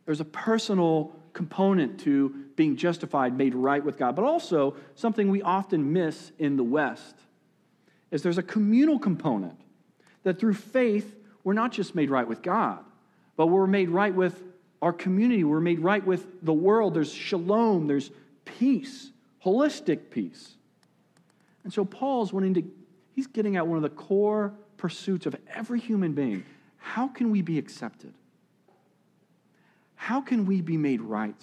There's 0.06 0.20
a 0.20 0.24
personal 0.24 1.14
component 1.32 2.00
to 2.00 2.30
being 2.56 2.76
justified, 2.76 3.36
made 3.36 3.54
right 3.54 3.84
with 3.84 3.96
God, 3.96 4.14
but 4.16 4.24
also 4.24 4.76
something 4.94 5.30
we 5.30 5.42
often 5.42 5.92
miss 5.92 6.32
in 6.38 6.56
the 6.56 6.64
West 6.64 7.14
is 8.10 8.22
there's 8.22 8.38
a 8.38 8.42
communal 8.42 8.98
component 8.98 9.58
that 10.22 10.38
through 10.38 10.54
faith, 10.54 11.16
we're 11.44 11.54
not 11.54 11.72
just 11.72 11.94
made 11.94 12.10
right 12.10 12.28
with 12.28 12.42
God, 12.42 12.84
but 13.36 13.46
we're 13.46 13.66
made 13.66 13.88
right 13.88 14.14
with 14.14 14.40
our 14.80 14.92
community. 14.92 15.44
We're 15.44 15.60
made 15.60 15.80
right 15.80 16.04
with 16.04 16.26
the 16.42 16.52
world. 16.52 16.94
There's 16.94 17.12
shalom, 17.12 17.86
there's 17.86 18.10
peace, 18.44 19.10
holistic 19.44 20.10
peace. 20.10 20.54
And 21.64 21.72
so 21.72 21.84
Paul's 21.84 22.32
wanting 22.32 22.54
to, 22.54 22.64
he's 23.14 23.26
getting 23.26 23.56
at 23.56 23.66
one 23.66 23.76
of 23.76 23.82
the 23.82 23.90
core 23.90 24.52
pursuits 24.76 25.26
of 25.26 25.36
every 25.54 25.80
human 25.80 26.12
being. 26.12 26.44
How 26.78 27.08
can 27.08 27.30
we 27.30 27.40
be 27.40 27.58
accepted? 27.58 28.12
How 30.02 30.20
can 30.20 30.46
we 30.46 30.60
be 30.60 30.76
made 30.76 31.00
right? 31.00 31.40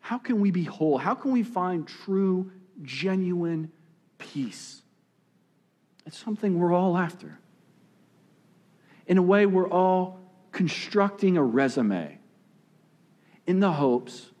How 0.00 0.18
can 0.18 0.40
we 0.40 0.50
be 0.50 0.64
whole? 0.64 0.98
How 0.98 1.14
can 1.14 1.30
we 1.30 1.44
find 1.44 1.86
true, 1.86 2.50
genuine 2.82 3.70
peace? 4.18 4.82
It's 6.06 6.18
something 6.18 6.58
we're 6.58 6.72
all 6.72 6.98
after. 6.98 7.38
In 9.06 9.16
a 9.16 9.22
way, 9.22 9.46
we're 9.46 9.70
all 9.70 10.18
constructing 10.50 11.36
a 11.36 11.42
resume 11.44 12.18
in 13.46 13.60
the 13.60 13.70
hopes 13.70 14.32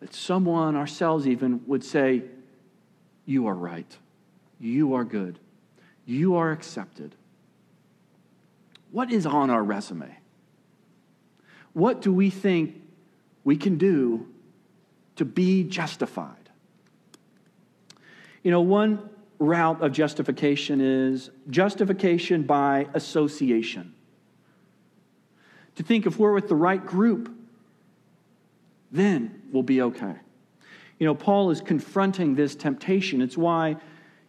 that 0.00 0.14
someone, 0.14 0.74
ourselves 0.74 1.28
even, 1.28 1.60
would 1.66 1.84
say, 1.84 2.22
You 3.26 3.46
are 3.46 3.54
right. 3.54 3.94
You 4.58 4.94
are 4.94 5.04
good. 5.04 5.38
You 6.06 6.36
are 6.36 6.50
accepted. 6.50 7.14
What 8.90 9.12
is 9.12 9.26
on 9.26 9.50
our 9.50 9.62
resume? 9.62 10.16
What 11.76 12.00
do 12.00 12.10
we 12.10 12.30
think 12.30 12.80
we 13.44 13.58
can 13.58 13.76
do 13.76 14.26
to 15.16 15.26
be 15.26 15.62
justified? 15.62 16.48
You 18.42 18.50
know, 18.50 18.62
one 18.62 19.10
route 19.38 19.82
of 19.82 19.92
justification 19.92 20.80
is 20.80 21.28
justification 21.50 22.44
by 22.44 22.88
association. 22.94 23.92
To 25.74 25.82
think 25.82 26.06
if 26.06 26.18
we're 26.18 26.32
with 26.32 26.48
the 26.48 26.54
right 26.54 26.82
group, 26.82 27.30
then 28.90 29.42
we'll 29.52 29.62
be 29.62 29.82
okay. 29.82 30.14
You 30.98 31.06
know, 31.06 31.14
Paul 31.14 31.50
is 31.50 31.60
confronting 31.60 32.36
this 32.36 32.54
temptation. 32.54 33.20
It's 33.20 33.36
why 33.36 33.76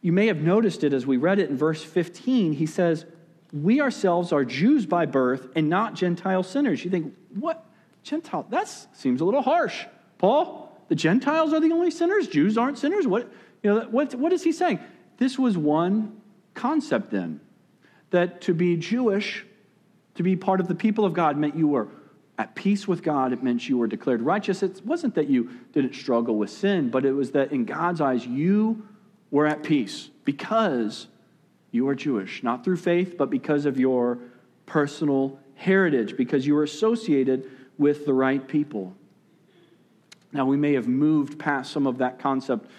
you 0.01 0.11
may 0.11 0.27
have 0.27 0.41
noticed 0.41 0.83
it 0.83 0.91
as 0.91 1.07
we 1.07 1.15
read 1.15 1.39
it 1.39 1.49
in 1.49 1.55
verse 1.55 1.81
15. 1.81 2.51
He 2.51 2.65
says, 2.65 3.05
We 3.53 3.79
ourselves 3.79 4.33
are 4.33 4.43
Jews 4.43 4.85
by 4.85 5.05
birth 5.05 5.47
and 5.55 5.69
not 5.69 5.93
Gentile 5.93 6.43
sinners. 6.43 6.83
You 6.83 6.91
think, 6.91 7.13
what? 7.39 7.65
Gentile? 8.03 8.45
That 8.49 8.67
seems 8.93 9.21
a 9.21 9.25
little 9.25 9.41
harsh. 9.41 9.85
Paul, 10.17 10.75
the 10.87 10.95
Gentiles 10.95 11.53
are 11.53 11.59
the 11.59 11.71
only 11.71 11.91
sinners? 11.91 12.27
Jews 12.27 12.57
aren't 12.57 12.77
sinners? 12.77 13.05
What, 13.05 13.31
you 13.63 13.73
know, 13.73 13.87
what, 13.91 14.15
what 14.15 14.31
is 14.33 14.43
he 14.43 14.51
saying? 14.51 14.79
This 15.17 15.37
was 15.37 15.57
one 15.57 16.21
concept 16.53 17.11
then 17.11 17.39
that 18.11 18.41
to 18.41 18.53
be 18.53 18.77
Jewish, 18.77 19.45
to 20.15 20.23
be 20.23 20.35
part 20.35 20.59
of 20.59 20.67
the 20.67 20.75
people 20.75 21.05
of 21.05 21.13
God, 21.13 21.37
meant 21.37 21.55
you 21.55 21.67
were 21.67 21.89
at 22.37 22.55
peace 22.55 22.87
with 22.87 23.03
God. 23.03 23.33
It 23.33 23.43
meant 23.43 23.67
you 23.67 23.77
were 23.77 23.87
declared 23.87 24.21
righteous. 24.21 24.63
It 24.63 24.81
wasn't 24.85 25.15
that 25.15 25.27
you 25.27 25.49
didn't 25.73 25.95
struggle 25.95 26.35
with 26.35 26.49
sin, 26.49 26.89
but 26.89 27.05
it 27.05 27.11
was 27.11 27.31
that 27.31 27.51
in 27.51 27.65
God's 27.65 27.99
eyes, 27.99 28.25
you 28.25 28.87
were 29.31 29.45
at 29.45 29.63
peace 29.63 30.09
because 30.23 31.07
you 31.71 31.87
are 31.89 31.95
Jewish, 31.95 32.43
not 32.43 32.63
through 32.63 32.77
faith, 32.77 33.17
but 33.17 33.29
because 33.29 33.65
of 33.65 33.79
your 33.79 34.19
personal 34.65 35.39
heritage 35.57 36.15
because 36.15 36.47
you 36.47 36.55
were 36.55 36.63
associated 36.63 37.49
with 37.77 38.05
the 38.05 38.13
right 38.13 38.47
people. 38.47 38.95
Now, 40.31 40.45
we 40.45 40.55
may 40.55 40.73
have 40.73 40.87
moved 40.87 41.39
past 41.39 41.71
some 41.71 41.87
of 41.87 41.97
that 41.97 42.19
concept 42.19 42.69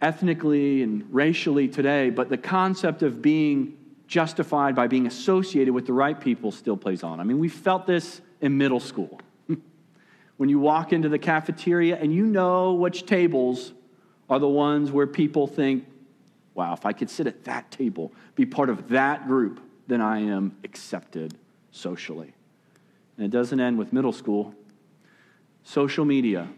ethnically 0.00 0.82
and 0.82 1.12
racially 1.12 1.66
today, 1.66 2.10
but 2.10 2.28
the 2.28 2.38
concept 2.38 3.02
of 3.02 3.20
being 3.20 3.76
justified 4.06 4.74
by 4.74 4.86
being 4.86 5.06
associated 5.06 5.74
with 5.74 5.86
the 5.86 5.92
right 5.92 6.18
people 6.18 6.52
still 6.52 6.76
plays 6.76 7.02
on. 7.02 7.20
I 7.20 7.24
mean, 7.24 7.38
we 7.38 7.48
felt 7.48 7.86
this 7.86 8.20
in 8.40 8.56
middle 8.56 8.80
school. 8.80 9.20
when 10.36 10.48
you 10.48 10.58
walk 10.58 10.92
into 10.92 11.08
the 11.08 11.18
cafeteria 11.18 11.96
and 11.96 12.12
you 12.14 12.26
know 12.26 12.74
which 12.74 13.06
tables 13.06 13.72
are 14.30 14.38
the 14.38 14.48
ones 14.48 14.92
where 14.92 15.06
people 15.06 15.46
think, 15.46 15.86
wow, 16.54 16.72
if 16.72 16.84
I 16.86 16.92
could 16.92 17.10
sit 17.10 17.26
at 17.26 17.44
that 17.44 17.70
table, 17.70 18.12
be 18.34 18.46
part 18.46 18.70
of 18.70 18.88
that 18.88 19.26
group, 19.26 19.60
then 19.86 20.00
I 20.00 20.20
am 20.20 20.56
accepted 20.64 21.36
socially. 21.70 22.32
And 23.16 23.26
it 23.26 23.30
doesn't 23.30 23.58
end 23.58 23.78
with 23.78 23.92
middle 23.92 24.12
school. 24.12 24.54
Social 25.64 26.04
media. 26.04 26.48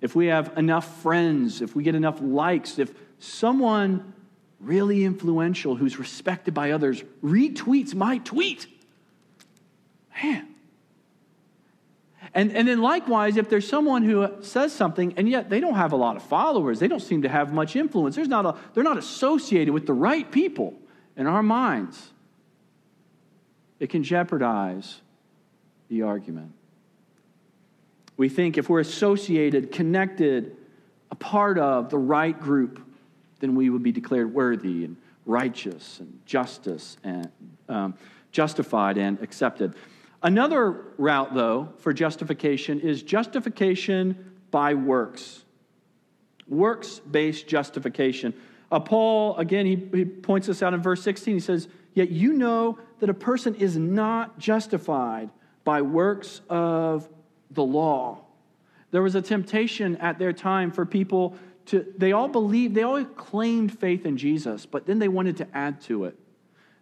If 0.00 0.14
we 0.14 0.26
have 0.26 0.56
enough 0.56 1.00
friends, 1.02 1.62
if 1.62 1.74
we 1.74 1.82
get 1.82 1.94
enough 1.94 2.18
likes, 2.20 2.78
if 2.78 2.92
someone 3.18 4.12
really 4.60 5.04
influential 5.04 5.76
who's 5.76 5.98
respected 5.98 6.54
by 6.54 6.70
others 6.70 7.02
retweets 7.22 7.94
my 7.94 8.18
tweet, 8.18 8.66
man. 10.22 10.48
And, 12.34 12.52
and 12.52 12.66
then 12.66 12.80
likewise, 12.80 13.36
if 13.36 13.48
there's 13.48 13.68
someone 13.68 14.02
who 14.02 14.28
says 14.40 14.72
something 14.72 15.14
and 15.16 15.28
yet 15.28 15.50
they 15.50 15.60
don't 15.60 15.74
have 15.74 15.92
a 15.92 15.96
lot 15.96 16.16
of 16.16 16.22
followers, 16.22 16.78
they 16.78 16.88
don't 16.88 17.00
seem 17.00 17.22
to 17.22 17.28
have 17.28 17.52
much 17.52 17.76
influence, 17.76 18.16
There's 18.16 18.28
not 18.28 18.46
a, 18.46 18.56
they're 18.72 18.84
not 18.84 18.96
associated 18.96 19.74
with 19.74 19.86
the 19.86 19.92
right 19.92 20.30
people 20.30 20.74
in 21.16 21.26
our 21.26 21.42
minds 21.42 22.11
it 23.82 23.90
can 23.90 24.04
jeopardize 24.04 25.00
the 25.88 26.02
argument. 26.02 26.52
We 28.16 28.28
think 28.28 28.56
if 28.56 28.68
we're 28.68 28.78
associated, 28.78 29.72
connected, 29.72 30.56
a 31.10 31.16
part 31.16 31.58
of 31.58 31.90
the 31.90 31.98
right 31.98 32.38
group, 32.38 32.80
then 33.40 33.56
we 33.56 33.70
would 33.70 33.82
be 33.82 33.90
declared 33.90 34.32
worthy 34.32 34.84
and 34.84 34.96
righteous 35.26 35.98
and 35.98 36.20
justice 36.26 36.96
and 37.02 37.28
um, 37.68 37.94
justified 38.30 38.98
and 38.98 39.20
accepted. 39.20 39.74
Another 40.22 40.70
route, 40.96 41.34
though, 41.34 41.70
for 41.78 41.92
justification 41.92 42.78
is 42.78 43.02
justification 43.02 44.32
by 44.52 44.74
works. 44.74 45.42
Works 46.46 47.00
based 47.00 47.48
justification. 47.48 48.32
Uh, 48.70 48.78
Paul, 48.78 49.36
again, 49.38 49.66
he, 49.66 49.74
he 49.92 50.04
points 50.04 50.46
this 50.46 50.62
out 50.62 50.72
in 50.72 50.80
verse 50.80 51.02
16. 51.02 51.34
He 51.34 51.40
says, 51.40 51.66
Yet 51.94 52.10
you 52.10 52.32
know 52.32 52.78
that 53.00 53.10
a 53.10 53.14
person 53.14 53.54
is 53.54 53.76
not 53.76 54.38
justified 54.38 55.30
by 55.64 55.82
works 55.82 56.40
of 56.48 57.08
the 57.50 57.62
law. 57.62 58.20
There 58.90 59.02
was 59.02 59.14
a 59.14 59.22
temptation 59.22 59.96
at 59.96 60.18
their 60.18 60.32
time 60.32 60.70
for 60.70 60.84
people 60.84 61.36
to, 61.66 61.86
they 61.96 62.12
all 62.12 62.28
believed, 62.28 62.74
they 62.74 62.82
all 62.82 63.04
claimed 63.04 63.78
faith 63.78 64.04
in 64.04 64.16
Jesus, 64.16 64.66
but 64.66 64.86
then 64.86 64.98
they 64.98 65.08
wanted 65.08 65.36
to 65.38 65.48
add 65.54 65.80
to 65.82 66.04
it. 66.04 66.18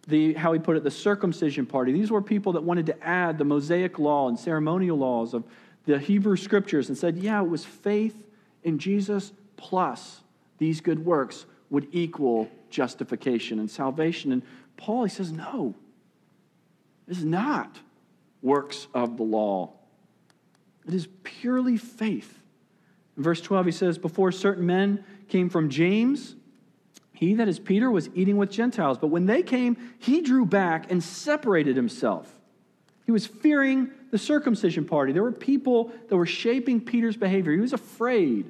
The, 0.07 0.33
how 0.33 0.51
he 0.51 0.59
put 0.59 0.77
it, 0.77 0.83
the 0.83 0.91
circumcision 0.91 1.67
party. 1.67 1.91
These 1.91 2.09
were 2.09 2.23
people 2.23 2.53
that 2.53 2.63
wanted 2.63 2.87
to 2.87 3.03
add 3.07 3.37
the 3.37 3.45
Mosaic 3.45 3.99
law 3.99 4.27
and 4.27 4.39
ceremonial 4.39 4.97
laws 4.97 5.35
of 5.35 5.43
the 5.85 5.99
Hebrew 5.99 6.35
scriptures 6.37 6.89
and 6.89 6.97
said, 6.97 7.17
yeah, 7.17 7.41
it 7.41 7.47
was 7.47 7.63
faith 7.63 8.27
in 8.63 8.79
Jesus 8.79 9.31
plus 9.57 10.21
these 10.57 10.81
good 10.81 11.05
works 11.05 11.45
would 11.69 11.87
equal 11.91 12.49
justification 12.69 13.59
and 13.59 13.69
salvation. 13.69 14.31
And 14.31 14.41
Paul, 14.81 15.03
he 15.03 15.09
says, 15.09 15.31
no, 15.31 15.75
this 17.07 17.19
is 17.19 17.25
not 17.25 17.77
works 18.41 18.87
of 18.95 19.15
the 19.17 19.23
law. 19.23 19.73
It 20.87 20.95
is 20.95 21.07
purely 21.21 21.77
faith. 21.77 22.39
In 23.15 23.21
verse 23.21 23.41
12, 23.41 23.67
he 23.67 23.71
says, 23.71 23.99
Before 23.99 24.31
certain 24.31 24.65
men 24.65 25.03
came 25.27 25.49
from 25.49 25.69
James, 25.69 26.35
he, 27.13 27.35
that 27.35 27.47
is 27.47 27.59
Peter, 27.59 27.91
was 27.91 28.09
eating 28.15 28.37
with 28.37 28.49
Gentiles. 28.49 28.97
But 28.97 29.07
when 29.07 29.27
they 29.27 29.43
came, 29.43 29.77
he 29.99 30.21
drew 30.21 30.47
back 30.47 30.91
and 30.91 31.03
separated 31.03 31.75
himself. 31.75 32.33
He 33.05 33.11
was 33.11 33.27
fearing 33.27 33.91
the 34.09 34.17
circumcision 34.17 34.85
party. 34.85 35.13
There 35.13 35.21
were 35.21 35.31
people 35.31 35.91
that 36.09 36.15
were 36.15 36.25
shaping 36.25 36.81
Peter's 36.81 37.17
behavior. 37.17 37.53
He 37.53 37.59
was 37.59 37.73
afraid. 37.73 38.49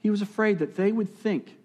He 0.00 0.08
was 0.08 0.22
afraid 0.22 0.60
that 0.60 0.74
they 0.74 0.90
would 0.90 1.14
think 1.14 1.58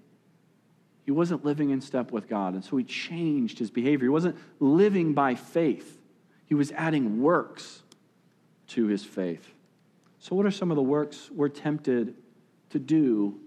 he 1.10 1.12
wasn't 1.12 1.44
living 1.44 1.72
in 1.72 1.82
step 1.82 2.12
with 2.12 2.30
God. 2.30 2.54
And 2.54 2.64
so 2.64 2.78
he 2.78 2.84
changed 2.84 3.58
his 3.58 3.72
behavior. 3.72 4.06
He 4.06 4.10
wasn't 4.10 4.38
living 4.60 5.16
by 5.16 5.34
faith, 5.34 5.98
he 6.46 6.54
was 6.54 6.72
adding 6.74 7.20
works 7.20 7.82
to 8.68 8.86
his 8.86 9.04
faith. 9.04 9.52
So, 10.20 10.36
what 10.36 10.46
are 10.46 10.52
some 10.52 10.70
of 10.70 10.76
the 10.76 10.84
works 10.84 11.32
we're 11.32 11.50
tempted 11.50 12.14
to 12.70 12.78
do 12.78 13.40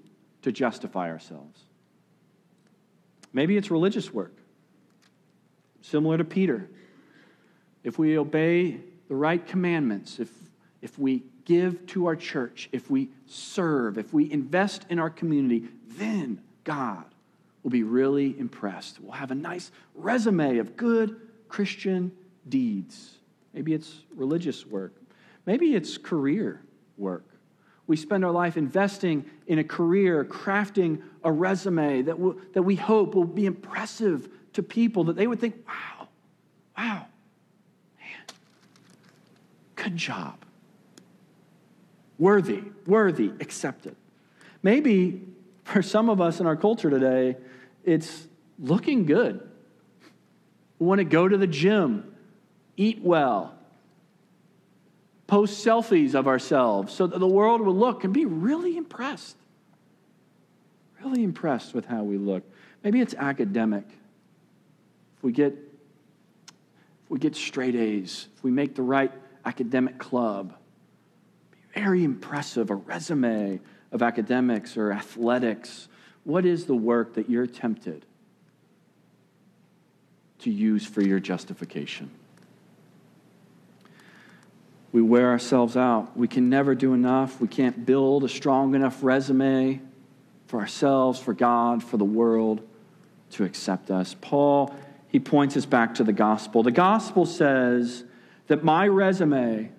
to 0.42 0.50
justify 0.50 1.08
ourselves. 1.08 1.60
Maybe 3.32 3.56
it's 3.56 3.70
religious 3.70 4.12
work, 4.12 4.36
similar 5.82 6.18
to 6.18 6.24
Peter. 6.24 6.68
If 7.84 7.96
we 7.96 8.18
obey 8.18 8.80
the 9.06 9.14
right 9.14 9.46
commandments, 9.46 10.18
if, 10.18 10.30
if 10.80 10.98
we 10.98 11.22
give 11.44 11.86
to 11.86 12.06
our 12.06 12.16
church, 12.16 12.68
if 12.72 12.90
we 12.90 13.10
serve, 13.28 13.98
if 13.98 14.12
we 14.12 14.28
invest 14.32 14.84
in 14.90 14.98
our 14.98 15.10
community, 15.10 15.68
then 15.96 16.42
God 16.64 17.04
will 17.62 17.70
be 17.70 17.82
really 17.82 18.38
impressed. 18.38 19.00
We'll 19.00 19.12
have 19.12 19.30
a 19.30 19.36
nice 19.36 19.70
resume 19.94 20.58
of 20.58 20.76
good 20.76 21.16
Christian 21.48 22.12
deeds. 22.48 23.18
Maybe 23.52 23.74
it's 23.74 24.00
religious 24.14 24.66
work. 24.66 24.94
Maybe 25.46 25.74
it's 25.74 25.98
career 25.98 26.62
work. 26.96 27.24
We 27.86 27.96
spend 27.96 28.24
our 28.24 28.30
life 28.30 28.56
investing 28.56 29.24
in 29.46 29.58
a 29.58 29.64
career, 29.64 30.24
crafting 30.24 31.02
a 31.24 31.32
resume 31.32 32.02
that, 32.02 32.16
that 32.54 32.62
we 32.62 32.76
hope 32.76 33.14
will 33.14 33.24
be 33.24 33.46
impressive 33.46 34.28
to 34.54 34.62
people, 34.62 35.04
that 35.04 35.16
they 35.16 35.26
would 35.26 35.40
think, 35.40 35.56
wow, 35.66 36.08
wow, 36.76 37.06
man, 37.98 38.26
good 39.74 39.96
job. 39.96 40.44
Worthy, 42.18 42.62
worthy, 42.86 43.32
accepted. 43.40 43.96
Maybe 44.62 45.22
for 45.64 45.82
some 45.82 46.08
of 46.08 46.20
us 46.20 46.38
in 46.38 46.46
our 46.46 46.56
culture 46.56 46.88
today, 46.88 47.36
it's 47.84 48.26
looking 48.58 49.06
good. 49.06 49.48
We 50.78 50.86
want 50.86 50.98
to 50.98 51.04
go 51.04 51.28
to 51.28 51.36
the 51.36 51.46
gym, 51.46 52.14
eat 52.76 53.00
well, 53.02 53.54
post 55.26 55.64
selfies 55.64 56.14
of 56.14 56.26
ourselves 56.26 56.92
so 56.92 57.06
that 57.06 57.18
the 57.18 57.26
world 57.26 57.60
will 57.60 57.74
look 57.74 58.04
and 58.04 58.12
be 58.12 58.26
really 58.26 58.76
impressed. 58.76 59.36
Really 61.02 61.24
impressed 61.24 61.72
with 61.72 61.86
how 61.86 62.02
we 62.02 62.18
look. 62.18 62.44
Maybe 62.84 63.00
it's 63.00 63.14
academic. 63.14 63.84
If 65.16 65.22
we 65.22 65.32
get 65.32 65.52
if 66.52 67.10
we 67.10 67.18
get 67.18 67.34
straight 67.34 67.74
A's, 67.74 68.28
if 68.36 68.44
we 68.44 68.50
make 68.50 68.74
the 68.74 68.82
right 68.82 69.12
academic 69.44 69.98
club, 69.98 70.54
be 71.50 71.80
very 71.80 72.04
impressive, 72.04 72.70
a 72.70 72.74
resume 72.74 73.60
of 73.90 74.02
academics 74.02 74.76
or 74.76 74.92
athletics. 74.92 75.88
What 76.24 76.44
is 76.44 76.66
the 76.66 76.74
work 76.74 77.14
that 77.14 77.28
you're 77.28 77.46
tempted 77.46 78.04
to 80.40 80.50
use 80.50 80.86
for 80.86 81.02
your 81.02 81.20
justification? 81.20 82.10
We 84.92 85.00
wear 85.00 85.30
ourselves 85.30 85.76
out. 85.76 86.16
We 86.16 86.28
can 86.28 86.50
never 86.50 86.74
do 86.74 86.92
enough. 86.92 87.40
We 87.40 87.48
can't 87.48 87.86
build 87.86 88.24
a 88.24 88.28
strong 88.28 88.74
enough 88.74 88.98
resume 89.02 89.80
for 90.46 90.60
ourselves, 90.60 91.18
for 91.18 91.32
God, 91.32 91.82
for 91.82 91.96
the 91.96 92.04
world 92.04 92.60
to 93.30 93.44
accept 93.44 93.90
us. 93.90 94.14
Paul, 94.20 94.74
he 95.08 95.18
points 95.18 95.56
us 95.56 95.64
back 95.64 95.94
to 95.94 96.04
the 96.04 96.12
gospel. 96.12 96.62
The 96.62 96.70
gospel 96.70 97.24
says 97.24 98.04
that 98.48 98.62
my 98.62 98.86
resume, 98.86 99.72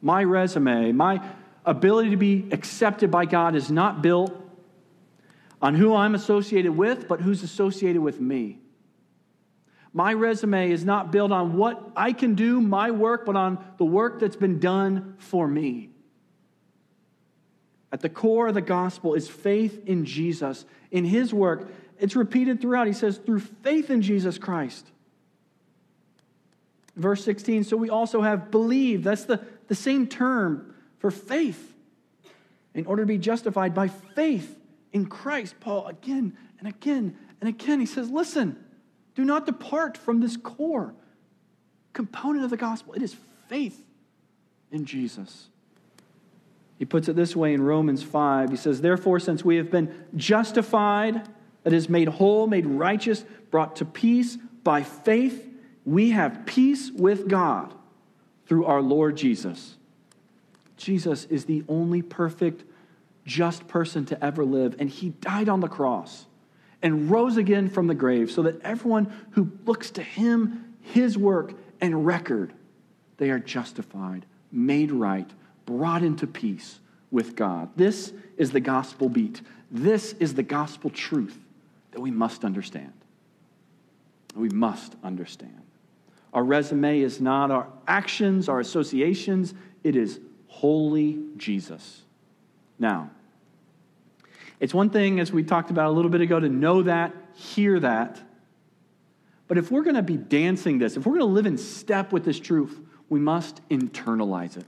my 0.00 0.22
resume, 0.22 0.92
my 0.92 1.20
ability 1.66 2.10
to 2.10 2.16
be 2.16 2.46
accepted 2.52 3.10
by 3.10 3.24
God 3.24 3.56
is 3.56 3.70
not 3.70 4.00
built 4.00 4.32
on 5.60 5.74
who 5.74 5.94
I'm 5.94 6.14
associated 6.14 6.76
with, 6.76 7.08
but 7.08 7.20
who's 7.20 7.42
associated 7.42 8.02
with 8.02 8.20
me. 8.20 8.58
My 9.92 10.12
resume 10.12 10.72
is 10.72 10.84
not 10.84 11.12
built 11.12 11.30
on 11.30 11.56
what 11.56 11.92
I 11.94 12.12
can 12.12 12.34
do, 12.34 12.60
my 12.60 12.90
work, 12.90 13.24
but 13.24 13.36
on 13.36 13.64
the 13.78 13.84
work 13.84 14.18
that's 14.18 14.36
been 14.36 14.58
done 14.58 15.14
for 15.18 15.46
me. 15.46 15.90
At 17.92 18.00
the 18.00 18.08
core 18.08 18.48
of 18.48 18.54
the 18.54 18.60
gospel 18.60 19.14
is 19.14 19.28
faith 19.28 19.86
in 19.86 20.04
Jesus, 20.04 20.64
in 20.90 21.04
his 21.04 21.32
work. 21.32 21.70
It's 22.00 22.16
repeated 22.16 22.60
throughout. 22.60 22.88
He 22.88 22.92
says, 22.92 23.18
through 23.18 23.38
faith 23.38 23.88
in 23.88 24.02
Jesus 24.02 24.36
Christ. 24.36 24.84
Verse 26.96 27.24
16, 27.24 27.62
so 27.62 27.76
we 27.76 27.90
also 27.90 28.20
have 28.20 28.50
believed. 28.50 29.04
That's 29.04 29.24
the, 29.24 29.40
the 29.68 29.76
same 29.76 30.08
term 30.08 30.74
for 30.98 31.12
faith. 31.12 31.72
In 32.74 32.86
order 32.86 33.02
to 33.02 33.06
be 33.06 33.18
justified 33.18 33.74
by 33.74 33.86
faith 33.86 34.58
in 34.94 35.04
Christ, 35.04 35.56
Paul 35.60 35.86
again 35.86 36.34
and 36.58 36.66
again 36.66 37.18
and 37.44 37.48
again, 37.50 37.78
he 37.78 37.84
says, 37.84 38.08
listen, 38.08 38.56
do 39.14 39.22
not 39.22 39.44
depart 39.44 39.98
from 39.98 40.20
this 40.20 40.38
core 40.38 40.94
component 41.92 42.42
of 42.42 42.50
the 42.50 42.56
gospel. 42.56 42.94
It 42.94 43.02
is 43.02 43.14
faith 43.48 43.84
in 44.72 44.86
Jesus. 44.86 45.48
He 46.78 46.86
puts 46.86 47.06
it 47.08 47.16
this 47.16 47.36
way 47.36 47.52
in 47.52 47.60
Romans 47.60 48.02
5. 48.02 48.48
He 48.48 48.56
says, 48.56 48.80
Therefore, 48.80 49.20
since 49.20 49.44
we 49.44 49.56
have 49.56 49.70
been 49.70 49.94
justified, 50.16 51.28
that 51.64 51.74
is, 51.74 51.88
made 51.90 52.08
whole, 52.08 52.46
made 52.46 52.66
righteous, 52.66 53.24
brought 53.50 53.76
to 53.76 53.84
peace 53.84 54.38
by 54.62 54.82
faith, 54.82 55.48
we 55.84 56.10
have 56.10 56.46
peace 56.46 56.90
with 56.90 57.28
God 57.28 57.74
through 58.46 58.64
our 58.64 58.80
Lord 58.80 59.16
Jesus. 59.16 59.76
Jesus 60.76 61.26
is 61.26 61.44
the 61.44 61.62
only 61.68 62.02
perfect, 62.02 62.64
just 63.24 63.66
person 63.68 64.04
to 64.06 64.24
ever 64.24 64.44
live, 64.44 64.76
and 64.78 64.88
he 64.88 65.10
died 65.10 65.48
on 65.48 65.60
the 65.60 65.68
cross 65.68 66.26
and 66.82 67.10
rose 67.10 67.36
again 67.36 67.68
from 67.68 67.86
the 67.86 67.94
grave 67.94 68.30
so 68.30 68.42
that 68.42 68.60
everyone 68.60 69.12
who 69.30 69.50
looks 69.64 69.90
to 69.92 70.02
him, 70.02 70.74
his 70.82 71.16
work, 71.16 71.54
and 71.80 72.06
record, 72.06 72.52
they 73.16 73.30
are 73.30 73.38
justified, 73.38 74.26
made 74.52 74.92
right, 74.92 75.30
brought 75.66 76.02
into 76.02 76.26
peace 76.26 76.80
with 77.10 77.36
God. 77.36 77.70
This 77.76 78.12
is 78.36 78.50
the 78.50 78.60
gospel 78.60 79.08
beat. 79.08 79.40
This 79.70 80.12
is 80.14 80.34
the 80.34 80.42
gospel 80.42 80.90
truth 80.90 81.38
that 81.92 82.00
we 82.00 82.10
must 82.10 82.44
understand. 82.44 82.92
We 84.34 84.48
must 84.50 84.96
understand. 85.02 85.62
Our 86.32 86.44
resume 86.44 87.00
is 87.00 87.20
not 87.20 87.50
our 87.50 87.68
actions, 87.86 88.48
our 88.48 88.60
associations, 88.60 89.54
it 89.84 89.94
is 89.94 90.18
wholly 90.48 91.20
Jesus. 91.36 92.03
Now, 92.78 93.10
it's 94.60 94.74
one 94.74 94.90
thing, 94.90 95.20
as 95.20 95.32
we 95.32 95.42
talked 95.42 95.70
about 95.70 95.88
a 95.88 95.92
little 95.92 96.10
bit 96.10 96.20
ago, 96.20 96.40
to 96.40 96.48
know 96.48 96.82
that, 96.82 97.14
hear 97.34 97.80
that. 97.80 98.20
But 99.46 99.58
if 99.58 99.70
we're 99.70 99.82
going 99.82 99.96
to 99.96 100.02
be 100.02 100.16
dancing 100.16 100.78
this, 100.78 100.96
if 100.96 101.06
we're 101.06 101.18
going 101.18 101.28
to 101.28 101.34
live 101.34 101.46
in 101.46 101.58
step 101.58 102.12
with 102.12 102.24
this 102.24 102.40
truth, 102.40 102.80
we 103.08 103.20
must 103.20 103.60
internalize 103.68 104.56
it. 104.56 104.66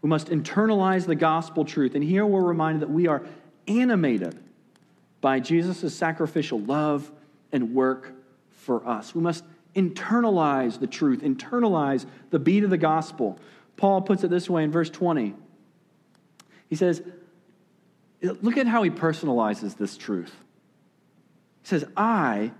We 0.00 0.08
must 0.08 0.28
internalize 0.28 1.06
the 1.06 1.14
gospel 1.14 1.64
truth. 1.64 1.94
And 1.94 2.04
here 2.04 2.26
we're 2.26 2.42
reminded 2.42 2.82
that 2.82 2.90
we 2.90 3.06
are 3.06 3.22
animated 3.66 4.38
by 5.20 5.40
Jesus' 5.40 5.94
sacrificial 5.94 6.60
love 6.60 7.10
and 7.52 7.74
work 7.74 8.12
for 8.50 8.86
us. 8.86 9.14
We 9.14 9.22
must 9.22 9.44
internalize 9.74 10.78
the 10.78 10.86
truth, 10.86 11.22
internalize 11.22 12.06
the 12.30 12.38
beat 12.38 12.64
of 12.64 12.70
the 12.70 12.78
gospel. 12.78 13.38
Paul 13.76 14.02
puts 14.02 14.24
it 14.24 14.30
this 14.30 14.50
way 14.50 14.64
in 14.64 14.70
verse 14.70 14.90
20. 14.90 15.34
He 16.72 16.76
says, 16.76 17.02
Look 18.22 18.56
at 18.56 18.66
how 18.66 18.82
he 18.82 18.88
personalizes 18.88 19.76
this 19.76 19.98
truth. 19.98 20.34
He 21.60 21.68
says, 21.68 21.84
I 21.98 22.52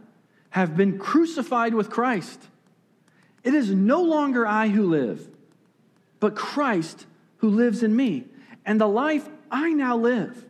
have 0.51 0.77
been 0.77 0.99
crucified 0.99 1.73
with 1.73 1.89
Christ. 1.89 2.39
It 3.43 3.55
is 3.55 3.71
no 3.71 4.03
longer 4.03 4.47
I 4.47 4.69
who 4.69 4.85
live, 4.85 5.27
but 6.21 6.37
Christ 6.37 7.07
who 7.39 7.49
lives 7.49 7.83
in 7.83 7.97
me. 7.97 8.27
And 8.67 8.79
the 8.79 8.87
life 8.87 9.27
I 9.51 9.71
now 9.71 9.97
live 9.97 10.45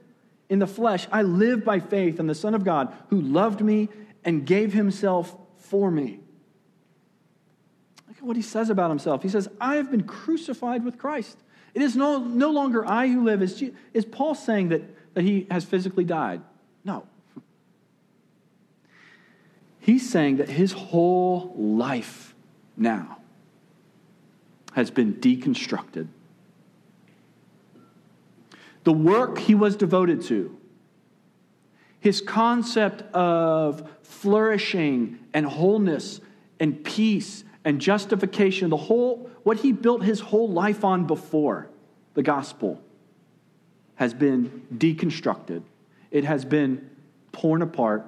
in 0.48 0.58
the 0.58 0.66
flesh, 0.66 1.06
I 1.12 1.22
live 1.22 1.64
by 1.64 1.78
faith 1.78 2.18
in 2.18 2.26
the 2.26 2.34
Son 2.34 2.56
of 2.56 2.64
God 2.64 2.92
who 3.10 3.20
loved 3.20 3.60
me 3.60 3.90
and 4.24 4.44
gave 4.44 4.72
himself 4.72 5.36
for 5.58 5.88
me. 5.88 6.18
Look 8.08 8.16
at 8.16 8.24
what 8.24 8.34
he 8.34 8.42
says 8.42 8.70
about 8.70 8.90
himself. 8.90 9.22
He 9.22 9.28
says, 9.28 9.48
I 9.60 9.76
have 9.76 9.88
been 9.88 10.02
crucified 10.02 10.84
with 10.84 10.98
Christ. 10.98 11.38
It 11.74 11.82
is 11.82 11.96
no, 11.96 12.18
no 12.18 12.50
longer 12.50 12.86
I 12.86 13.08
who 13.08 13.24
live. 13.24 13.42
Is, 13.42 13.62
is 13.94 14.04
Paul 14.04 14.34
saying 14.34 14.68
that 14.68 14.82
that 15.14 15.24
he 15.24 15.46
has 15.50 15.64
physically 15.64 16.04
died. 16.04 16.42
No. 16.84 17.06
He's 19.80 20.08
saying 20.08 20.36
that 20.36 20.48
his 20.48 20.72
whole 20.72 21.54
life 21.56 22.34
now 22.76 23.18
has 24.72 24.90
been 24.90 25.14
deconstructed. 25.14 26.08
The 28.84 28.92
work 28.92 29.38
he 29.38 29.54
was 29.54 29.76
devoted 29.76 30.22
to, 30.22 30.56
his 32.00 32.20
concept 32.20 33.02
of 33.14 33.88
flourishing 34.02 35.18
and 35.34 35.46
wholeness 35.46 36.20
and 36.58 36.82
peace 36.82 37.44
and 37.64 37.80
justification, 37.80 38.70
the 38.70 38.76
whole, 38.76 39.30
what 39.42 39.58
he 39.58 39.72
built 39.72 40.02
his 40.02 40.20
whole 40.20 40.48
life 40.48 40.84
on 40.84 41.06
before 41.06 41.68
the 42.14 42.22
gospel 42.22 42.80
has 43.96 44.14
been 44.14 44.66
deconstructed, 44.76 45.62
it 46.10 46.24
has 46.24 46.44
been 46.44 46.90
torn 47.32 47.62
apart, 47.62 48.06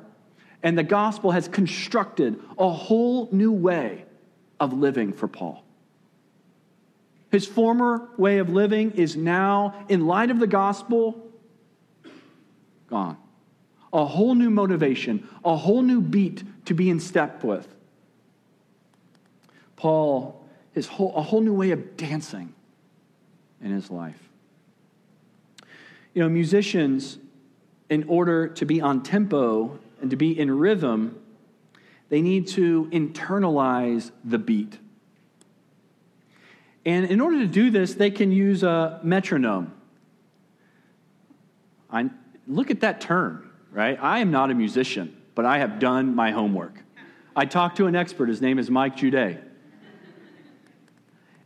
and 0.62 0.76
the 0.76 0.82
gospel 0.82 1.30
has 1.30 1.46
constructed 1.46 2.40
a 2.58 2.68
whole 2.68 3.28
new 3.32 3.52
way 3.52 4.04
of 4.58 4.72
living 4.72 5.12
for 5.12 5.28
Paul. 5.28 5.64
His 7.30 7.46
former 7.46 8.08
way 8.16 8.38
of 8.38 8.48
living 8.48 8.92
is 8.92 9.16
now, 9.16 9.84
in 9.88 10.06
light 10.06 10.30
of 10.30 10.38
the 10.38 10.46
gospel, 10.46 11.32
gone. 12.88 13.16
A 13.92 14.04
whole 14.04 14.34
new 14.34 14.50
motivation, 14.50 15.28
a 15.44 15.56
whole 15.56 15.82
new 15.82 16.00
beat 16.00 16.42
to 16.66 16.74
be 16.74 16.90
in 16.90 17.00
step 17.00 17.42
with. 17.42 17.73
Paul, 19.84 20.42
his 20.72 20.86
whole, 20.86 21.14
a 21.14 21.20
whole 21.20 21.42
new 21.42 21.52
way 21.52 21.70
of 21.70 21.98
dancing 21.98 22.54
in 23.60 23.70
his 23.70 23.90
life. 23.90 24.30
You 26.14 26.22
know, 26.22 26.28
musicians, 26.30 27.18
in 27.90 28.04
order 28.04 28.48
to 28.48 28.64
be 28.64 28.80
on 28.80 29.02
tempo 29.02 29.78
and 30.00 30.08
to 30.08 30.16
be 30.16 30.40
in 30.40 30.50
rhythm, 30.50 31.20
they 32.08 32.22
need 32.22 32.48
to 32.48 32.88
internalize 32.92 34.10
the 34.24 34.38
beat. 34.38 34.78
And 36.86 37.04
in 37.04 37.20
order 37.20 37.40
to 37.40 37.46
do 37.46 37.70
this, 37.70 37.92
they 37.92 38.10
can 38.10 38.32
use 38.32 38.62
a 38.62 39.00
metronome. 39.02 39.70
I, 41.90 42.08
look 42.48 42.70
at 42.70 42.80
that 42.80 43.02
term, 43.02 43.50
right? 43.70 43.98
I 44.00 44.20
am 44.20 44.30
not 44.30 44.50
a 44.50 44.54
musician, 44.54 45.14
but 45.34 45.44
I 45.44 45.58
have 45.58 45.78
done 45.78 46.14
my 46.14 46.30
homework. 46.30 46.82
I 47.36 47.44
talked 47.44 47.76
to 47.76 47.86
an 47.86 47.94
expert. 47.94 48.30
His 48.30 48.40
name 48.40 48.58
is 48.58 48.70
Mike 48.70 48.96
Jude. 48.96 49.50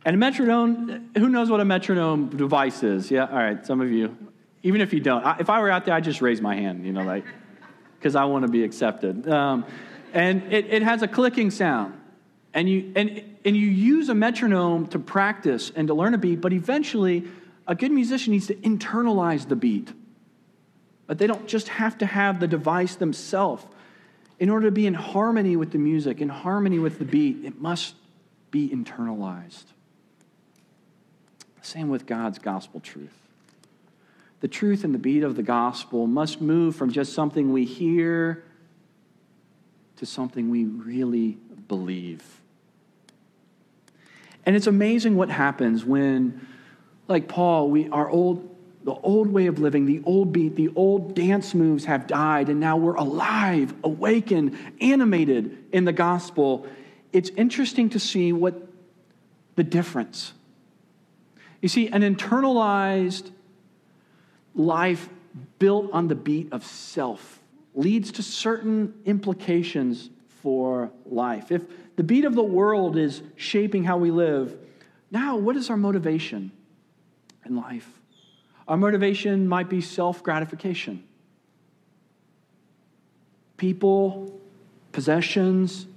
And 0.05 0.15
a 0.15 0.17
metronome, 0.17 1.09
who 1.17 1.29
knows 1.29 1.49
what 1.49 1.59
a 1.59 1.65
metronome 1.65 2.29
device 2.29 2.83
is? 2.83 3.11
Yeah, 3.11 3.25
all 3.25 3.37
right, 3.37 3.65
some 3.65 3.81
of 3.81 3.91
you. 3.91 4.15
Even 4.63 4.81
if 4.81 4.93
you 4.93 4.99
don't, 4.99 5.25
if 5.39 5.49
I 5.49 5.59
were 5.59 5.69
out 5.69 5.85
there, 5.85 5.93
I'd 5.93 6.03
just 6.03 6.21
raise 6.21 6.41
my 6.41 6.55
hand, 6.55 6.85
you 6.85 6.93
know, 6.93 7.03
like, 7.03 7.25
because 7.97 8.15
I 8.15 8.25
want 8.25 8.45
to 8.45 8.51
be 8.51 8.63
accepted. 8.63 9.29
Um, 9.29 9.65
and 10.13 10.41
it, 10.51 10.65
it 10.67 10.81
has 10.83 11.01
a 11.01 11.07
clicking 11.07 11.51
sound. 11.51 11.95
And 12.53 12.67
you, 12.69 12.91
and, 12.95 13.21
and 13.45 13.55
you 13.55 13.67
use 13.67 14.09
a 14.09 14.15
metronome 14.15 14.87
to 14.87 14.99
practice 14.99 15.71
and 15.75 15.87
to 15.87 15.93
learn 15.93 16.13
a 16.13 16.17
beat, 16.17 16.41
but 16.41 16.53
eventually, 16.53 17.27
a 17.67 17.75
good 17.75 17.91
musician 17.91 18.33
needs 18.33 18.47
to 18.47 18.55
internalize 18.55 19.47
the 19.47 19.55
beat. 19.55 19.93
But 21.07 21.19
they 21.19 21.27
don't 21.27 21.47
just 21.47 21.67
have 21.67 21.97
to 21.99 22.05
have 22.05 22.39
the 22.39 22.47
device 22.47 22.95
themselves. 22.95 23.65
In 24.39 24.49
order 24.49 24.67
to 24.67 24.71
be 24.71 24.87
in 24.87 24.93
harmony 24.93 25.55
with 25.55 25.71
the 25.71 25.77
music, 25.77 26.21
in 26.21 26.29
harmony 26.29 26.79
with 26.79 26.99
the 26.99 27.05
beat, 27.05 27.43
it 27.43 27.59
must 27.61 27.95
be 28.51 28.69
internalized. 28.69 29.65
Same 31.69 31.89
with 31.89 32.07
God's 32.07 32.39
gospel 32.39 32.79
truth. 32.79 33.13
The 34.41 34.47
truth 34.47 34.83
and 34.83 34.91
the 34.91 34.97
beat 34.97 35.21
of 35.21 35.35
the 35.35 35.43
gospel 35.43 36.07
must 36.07 36.41
move 36.41 36.75
from 36.75 36.91
just 36.91 37.13
something 37.13 37.53
we 37.53 37.63
hear 37.63 38.43
to 39.97 40.07
something 40.07 40.49
we 40.49 40.65
really 40.65 41.37
believe. 41.67 42.23
And 44.47 44.55
it's 44.55 44.65
amazing 44.65 45.15
what 45.15 45.29
happens 45.29 45.85
when, 45.85 46.47
like 47.07 47.27
Paul, 47.27 47.69
we, 47.69 47.87
our 47.89 48.09
old, 48.09 48.49
the 48.83 48.95
old 48.95 49.27
way 49.27 49.45
of 49.45 49.59
living, 49.59 49.85
the 49.85 50.01
old 50.05 50.33
beat, 50.33 50.55
the 50.55 50.71
old 50.75 51.13
dance 51.13 51.53
moves 51.53 51.85
have 51.85 52.07
died, 52.07 52.49
and 52.49 52.59
now 52.59 52.77
we're 52.77 52.95
alive, 52.95 53.75
awakened, 53.83 54.57
animated 54.81 55.65
in 55.71 55.85
the 55.85 55.93
gospel. 55.93 56.65
It's 57.13 57.29
interesting 57.29 57.91
to 57.91 57.99
see 57.99 58.33
what 58.33 58.55
the 59.55 59.63
difference. 59.63 60.33
You 61.61 61.69
see, 61.69 61.87
an 61.87 62.01
internalized 62.01 63.31
life 64.55 65.09
built 65.59 65.91
on 65.91 66.07
the 66.07 66.15
beat 66.15 66.51
of 66.51 66.65
self 66.65 67.39
leads 67.75 68.11
to 68.13 68.23
certain 68.23 68.93
implications 69.05 70.09
for 70.41 70.91
life. 71.05 71.51
If 71.51 71.63
the 71.95 72.03
beat 72.03 72.25
of 72.25 72.35
the 72.35 72.43
world 72.43 72.97
is 72.97 73.21
shaping 73.35 73.83
how 73.83 73.97
we 73.97 74.11
live, 74.11 74.57
now 75.11 75.37
what 75.37 75.55
is 75.55 75.69
our 75.69 75.77
motivation 75.77 76.51
in 77.45 77.55
life? 77.55 77.89
Our 78.67 78.77
motivation 78.77 79.47
might 79.47 79.69
be 79.69 79.81
self 79.81 80.23
gratification. 80.23 81.03
People, 83.57 84.39
possessions 84.91 85.87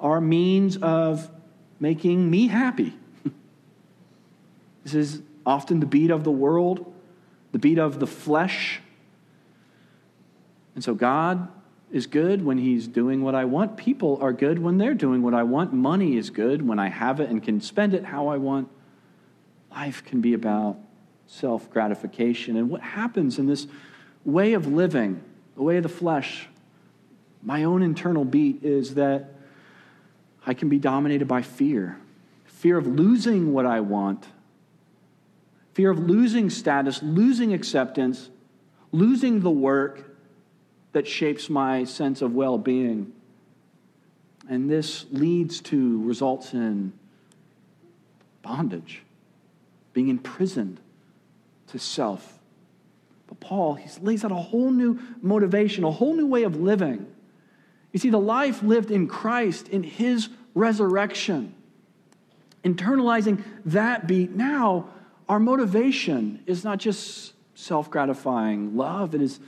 are 0.00 0.20
means 0.20 0.76
of 0.78 1.30
making 1.78 2.28
me 2.28 2.48
happy. 2.48 2.94
This 4.92 5.14
is 5.14 5.22
often 5.44 5.80
the 5.80 5.86
beat 5.86 6.10
of 6.10 6.24
the 6.24 6.30
world, 6.30 6.92
the 7.52 7.58
beat 7.58 7.78
of 7.78 7.98
the 7.98 8.06
flesh, 8.06 8.80
and 10.74 10.84
so 10.84 10.94
God 10.94 11.48
is 11.90 12.06
good 12.06 12.44
when 12.44 12.58
He's 12.58 12.86
doing 12.86 13.22
what 13.22 13.34
I 13.34 13.44
want. 13.44 13.76
People 13.76 14.18
are 14.22 14.32
good 14.32 14.58
when 14.58 14.78
they're 14.78 14.94
doing 14.94 15.22
what 15.22 15.34
I 15.34 15.42
want. 15.42 15.72
Money 15.72 16.16
is 16.16 16.30
good 16.30 16.66
when 16.66 16.78
I 16.78 16.88
have 16.88 17.20
it 17.20 17.28
and 17.28 17.42
can 17.42 17.60
spend 17.60 17.94
it 17.94 18.04
how 18.04 18.28
I 18.28 18.36
want. 18.36 18.68
Life 19.70 20.04
can 20.04 20.20
be 20.20 20.34
about 20.34 20.78
self 21.26 21.68
gratification. 21.70 22.56
And 22.56 22.70
what 22.70 22.80
happens 22.80 23.38
in 23.38 23.46
this 23.46 23.66
way 24.24 24.52
of 24.52 24.66
living, 24.66 25.22
the 25.56 25.62
way 25.62 25.76
of 25.76 25.82
the 25.82 25.88
flesh, 25.88 26.48
my 27.42 27.64
own 27.64 27.82
internal 27.82 28.24
beat 28.24 28.62
is 28.62 28.94
that 28.94 29.34
I 30.46 30.54
can 30.54 30.68
be 30.68 30.78
dominated 30.78 31.26
by 31.26 31.42
fear 31.42 31.98
fear 32.60 32.76
of 32.76 32.86
losing 32.86 33.54
what 33.54 33.64
I 33.64 33.80
want, 33.80 34.26
fear 35.74 35.90
of 35.90 35.98
losing 35.98 36.50
status, 36.50 37.02
losing 37.02 37.52
acceptance, 37.52 38.30
losing 38.92 39.40
the 39.40 39.50
work 39.50 40.04
that 40.92 41.06
shapes 41.06 41.48
my 41.48 41.84
sense 41.84 42.22
of 42.22 42.34
well 42.34 42.58
being. 42.58 43.12
And 44.48 44.68
this 44.68 45.06
leads 45.12 45.60
to, 45.62 46.02
results 46.02 46.54
in 46.54 46.92
bondage, 48.42 49.02
being 49.92 50.08
imprisoned 50.08 50.80
to 51.68 51.78
self. 51.78 52.38
But 53.28 53.38
Paul, 53.38 53.74
he 53.74 53.88
lays 54.00 54.24
out 54.24 54.32
a 54.32 54.36
whole 54.36 54.72
new 54.72 54.98
motivation, 55.22 55.84
a 55.84 55.90
whole 55.90 56.14
new 56.14 56.26
way 56.26 56.42
of 56.42 56.56
living. 56.56 57.06
You 57.92 58.00
see, 58.00 58.10
the 58.10 58.18
life 58.18 58.62
lived 58.62 58.90
in 58.90 59.06
Christ, 59.06 59.68
in 59.68 59.84
his 59.84 60.28
resurrection, 60.54 61.54
internalizing 62.64 63.42
that 63.66 64.08
beat, 64.08 64.32
now 64.32 64.88
our 65.30 65.38
motivation 65.38 66.42
is 66.46 66.64
not 66.64 66.80
just 66.80 67.34
self 67.54 67.88
gratifying 67.88 68.76
love, 68.76 69.14
it 69.14 69.22
is 69.22 69.38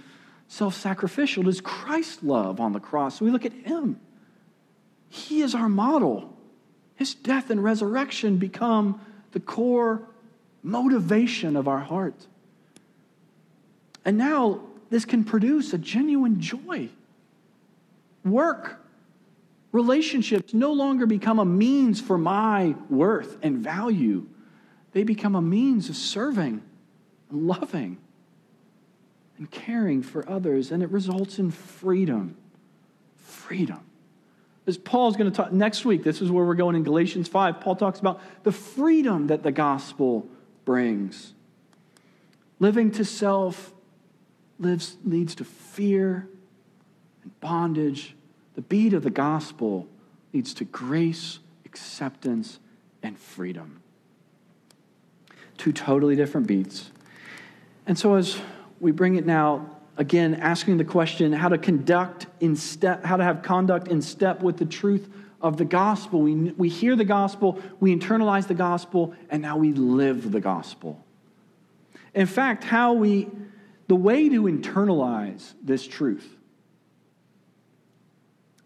self 0.46 0.76
sacrificial 0.76 1.42
It 1.48 1.50
is 1.50 1.60
Christ's 1.60 2.22
love 2.22 2.60
on 2.60 2.72
the 2.72 2.78
cross. 2.78 3.18
So 3.18 3.24
we 3.24 3.32
look 3.32 3.44
at 3.44 3.52
him. 3.52 3.98
He 5.08 5.42
is 5.42 5.56
our 5.56 5.68
model. 5.68 6.36
His 6.94 7.16
death 7.16 7.50
and 7.50 7.62
resurrection 7.64 8.36
become 8.36 9.00
the 9.32 9.40
core 9.40 10.06
motivation 10.62 11.56
of 11.56 11.66
our 11.66 11.80
heart. 11.80 12.28
And 14.04 14.16
now 14.16 14.60
this 14.88 15.04
can 15.04 15.24
produce 15.24 15.72
a 15.72 15.78
genuine 15.78 16.40
joy. 16.40 16.90
Work, 18.24 18.80
relationships 19.72 20.54
no 20.54 20.72
longer 20.72 21.06
become 21.06 21.40
a 21.40 21.44
means 21.44 22.00
for 22.00 22.16
my 22.16 22.76
worth 22.88 23.36
and 23.42 23.58
value, 23.58 24.28
they 24.92 25.02
become 25.04 25.34
a 25.34 25.42
means 25.42 25.88
of 25.88 25.96
serving 25.96 26.62
and 27.30 27.46
loving 27.46 27.98
and 29.38 29.50
caring 29.50 30.02
for 30.02 30.28
others, 30.28 30.70
and 30.70 30.82
it 30.82 30.90
results 30.90 31.38
in 31.38 31.50
freedom. 31.50 32.36
Freedom. 33.16 33.80
As 34.66 34.78
Paul's 34.78 35.16
going 35.16 35.30
to 35.30 35.36
talk 35.36 35.52
next 35.52 35.84
week, 35.84 36.04
this 36.04 36.20
is 36.20 36.30
where 36.30 36.44
we're 36.44 36.54
going 36.54 36.76
in 36.76 36.84
Galatians 36.84 37.28
5. 37.28 37.60
Paul 37.60 37.74
talks 37.74 37.98
about 37.98 38.20
the 38.44 38.52
freedom 38.52 39.26
that 39.26 39.42
the 39.42 39.50
gospel 39.50 40.28
brings. 40.64 41.34
Living 42.60 42.92
to 42.92 43.04
self 43.04 43.72
lives, 44.60 44.96
leads 45.04 45.34
to 45.36 45.44
fear 45.44 46.28
and 47.24 47.40
bondage. 47.40 48.14
The 48.54 48.62
beat 48.62 48.92
of 48.92 49.02
the 49.02 49.10
gospel 49.10 49.88
leads 50.32 50.54
to 50.54 50.64
grace, 50.64 51.40
acceptance, 51.64 52.60
and 53.02 53.18
freedom. 53.18 53.82
Two 55.58 55.72
totally 55.72 56.16
different 56.16 56.46
beats. 56.46 56.90
And 57.86 57.98
so, 57.98 58.14
as 58.14 58.38
we 58.80 58.90
bring 58.90 59.16
it 59.16 59.24
now 59.26 59.70
again 59.96 60.34
asking 60.34 60.78
the 60.78 60.84
question 60.84 61.32
how 61.32 61.48
to 61.48 61.58
conduct 61.58 62.26
in 62.40 62.56
step 62.56 63.04
how 63.04 63.16
to 63.16 63.24
have 63.24 63.42
conduct 63.42 63.88
in 63.88 64.00
step 64.02 64.42
with 64.42 64.56
the 64.56 64.64
truth 64.64 65.08
of 65.40 65.56
the 65.56 65.64
gospel. 65.64 66.22
We, 66.22 66.34
we 66.34 66.68
hear 66.68 66.96
the 66.96 67.04
gospel 67.04 67.60
we 67.80 67.94
internalize 67.94 68.46
the 68.46 68.54
gospel 68.54 69.14
and 69.30 69.42
now 69.42 69.56
we 69.56 69.72
live 69.72 70.32
the 70.32 70.40
gospel. 70.40 71.04
In 72.14 72.26
fact 72.26 72.64
how 72.64 72.94
we 72.94 73.28
the 73.88 73.96
way 73.96 74.28
to 74.28 74.44
internalize 74.44 75.52
this 75.62 75.86
truth 75.86 76.36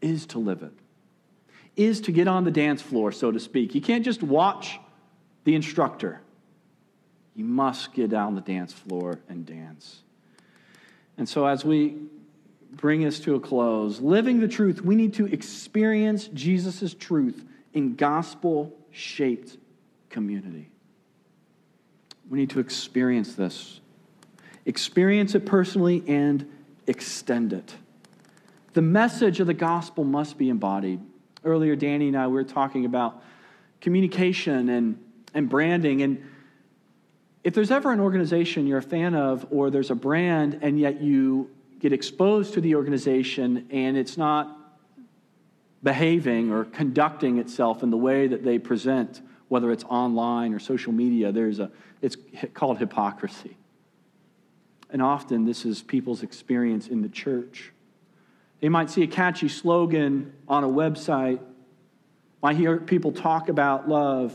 is 0.01 0.27
to 0.27 0.39
live 0.39 0.63
it 0.63 0.73
is 1.75 2.01
to 2.03 2.13
get 2.13 2.29
on 2.29 2.45
the 2.45 2.51
dance 2.51 2.81
floor 2.81 3.11
so 3.13 3.31
to 3.31 3.41
speak. 3.41 3.75
You 3.75 3.81
can't 3.81 4.05
just 4.05 4.23
watch 4.23 4.79
the 5.45 5.55
instructor 5.55 6.21
you 7.37 7.45
must 7.45 7.93
get 7.93 8.11
down 8.11 8.35
the 8.35 8.41
dance 8.41 8.73
floor 8.73 9.21
and 9.29 9.47
dance 9.47 10.03
and 11.17 11.29
so, 11.29 11.47
as 11.47 11.65
we 11.65 11.97
bring 12.73 13.03
this 13.03 13.21
to 13.21 13.35
a 13.37 13.41
close, 13.41 14.01
living 14.01 14.41
the 14.41 14.49
truth, 14.49 14.83
we 14.83 14.95
need 14.95 15.15
to 15.15 15.27
experience 15.27 16.29
Jesus' 16.29 16.93
truth 16.95 17.45
in 17.73 17.95
gospel 17.95 18.77
shaped 18.91 19.57
community. 20.11 20.71
We 22.29 22.39
need 22.39 22.51
to 22.51 22.61
experience 22.61 23.35
this. 23.35 23.81
experience 24.67 25.35
it 25.37 25.47
personally, 25.47 26.03
and 26.09 26.45
extend 26.89 27.53
it. 27.53 27.75
The 28.73 28.83
message 28.83 29.39
of 29.39 29.47
the 29.47 29.55
gospel 29.55 30.03
must 30.03 30.37
be 30.37 30.49
embodied. 30.49 31.01
Earlier, 31.45 31.77
Danny 31.77 32.09
and 32.09 32.17
I 32.17 32.27
were 32.27 32.43
talking 32.43 32.85
about 32.85 33.23
communication 33.81 34.69
and, 34.69 34.99
and 35.35 35.49
branding. 35.49 36.03
And 36.03 36.23
if 37.47 37.55
there's 37.55 37.71
ever 37.71 37.93
an 37.93 38.01
organization 38.01 38.67
you're 38.67 38.79
a 38.79 38.83
fan 38.83 39.15
of, 39.15 39.47
or 39.53 39.71
there's 39.71 39.93
a 39.93 39.95
brand, 39.95 40.59
and 40.63 40.81
yet 40.81 41.01
you 41.01 41.49
get 41.79 41.93
exposed 41.93 42.55
to 42.55 42.61
the 42.61 42.75
organization 42.75 43.69
and 43.71 43.97
it's 43.97 44.17
not 44.17 44.59
behaving 45.81 46.51
or 46.51 46.65
conducting 46.65 47.39
itself 47.39 47.85
in 47.85 47.91
the 47.91 47.97
way 47.97 48.27
that 48.27 48.43
they 48.43 48.59
present, 48.59 49.21
whether 49.47 49.71
it's 49.71 49.85
online 49.85 50.55
or 50.55 50.59
social 50.59 50.93
media, 50.93 51.31
there's 51.31 51.61
a, 51.61 51.71
it's 52.03 52.17
called 52.53 52.79
hypocrisy. 52.79 53.57
And 54.91 55.01
often 55.01 55.45
this 55.45 55.65
is 55.65 55.83
people's 55.83 56.25
experience 56.25 56.89
in 56.89 57.01
the 57.01 57.09
church. 57.09 57.73
They 58.59 58.69
might 58.69 58.91
see 58.91 59.05
a 59.05 59.07
catchy 59.07 59.49
slogan 59.49 60.33
on 60.49 60.65
a 60.65 60.69
website, 60.69 61.39
might 62.43 62.57
hear 62.57 62.79
people 62.79 63.13
talk 63.13 63.49
about 63.49 63.89
love, 63.89 64.35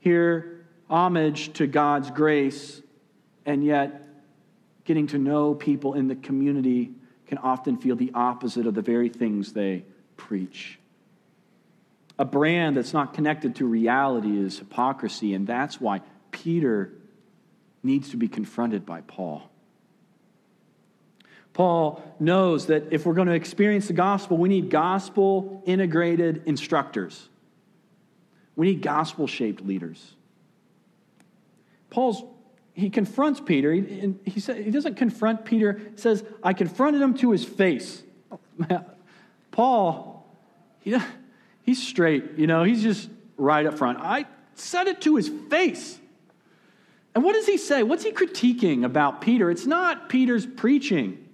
hear 0.00 0.55
homage 0.88 1.52
to 1.54 1.66
God's 1.66 2.10
grace, 2.10 2.80
and 3.44 3.64
yet 3.64 4.06
getting 4.84 5.08
to 5.08 5.18
know 5.18 5.54
people 5.54 5.94
in 5.94 6.08
the 6.08 6.16
community 6.16 6.92
can 7.26 7.38
often 7.38 7.76
feel 7.76 7.96
the 7.96 8.12
opposite 8.14 8.66
of 8.66 8.74
the 8.74 8.82
very 8.82 9.08
things 9.08 9.52
they 9.52 9.84
preach. 10.16 10.78
A 12.18 12.24
brand 12.24 12.76
that's 12.76 12.92
not 12.92 13.14
connected 13.14 13.56
to 13.56 13.66
reality 13.66 14.38
is 14.38 14.58
hypocrisy, 14.58 15.34
and 15.34 15.46
that's 15.46 15.80
why 15.80 16.00
Peter 16.30 16.92
needs 17.82 18.10
to 18.10 18.16
be 18.16 18.28
confronted 18.28 18.86
by 18.86 19.02
Paul. 19.02 19.50
Paul 21.52 22.02
knows 22.20 22.66
that 22.66 22.84
if 22.90 23.06
we're 23.06 23.14
going 23.14 23.28
to 23.28 23.34
experience 23.34 23.86
the 23.86 23.94
gospel, 23.94 24.36
we 24.36 24.48
need 24.48 24.70
gospel 24.70 25.62
integrated 25.64 26.42
instructors. 26.46 27.28
We 28.56 28.66
need 28.66 28.82
gospel 28.82 29.26
shaped 29.26 29.64
leaders. 29.64 30.15
Paul's 31.90 32.22
he 32.76 32.90
confronts 32.90 33.40
Peter. 33.40 33.72
He, 33.72 34.14
he, 34.26 34.38
said, 34.38 34.62
he 34.62 34.70
doesn't 34.70 34.96
confront 34.96 35.46
Peter. 35.46 35.80
Says, 35.96 36.22
I 36.42 36.52
confronted 36.52 37.00
him 37.00 37.14
to 37.14 37.30
his 37.30 37.42
face. 37.42 38.02
Paul, 39.50 40.30
he, 40.80 40.94
he's 41.62 41.82
straight, 41.82 42.32
you 42.36 42.46
know, 42.46 42.64
he's 42.64 42.82
just 42.82 43.08
right 43.38 43.64
up 43.64 43.78
front. 43.78 43.98
I 43.98 44.26
said 44.56 44.88
it 44.88 45.00
to 45.02 45.16
his 45.16 45.30
face. 45.48 45.98
And 47.14 47.24
what 47.24 47.32
does 47.32 47.46
he 47.46 47.56
say? 47.56 47.82
What's 47.82 48.04
he 48.04 48.12
critiquing 48.12 48.84
about 48.84 49.22
Peter? 49.22 49.50
It's 49.50 49.64
not 49.64 50.10
Peter's 50.10 50.44
preaching. 50.44 51.26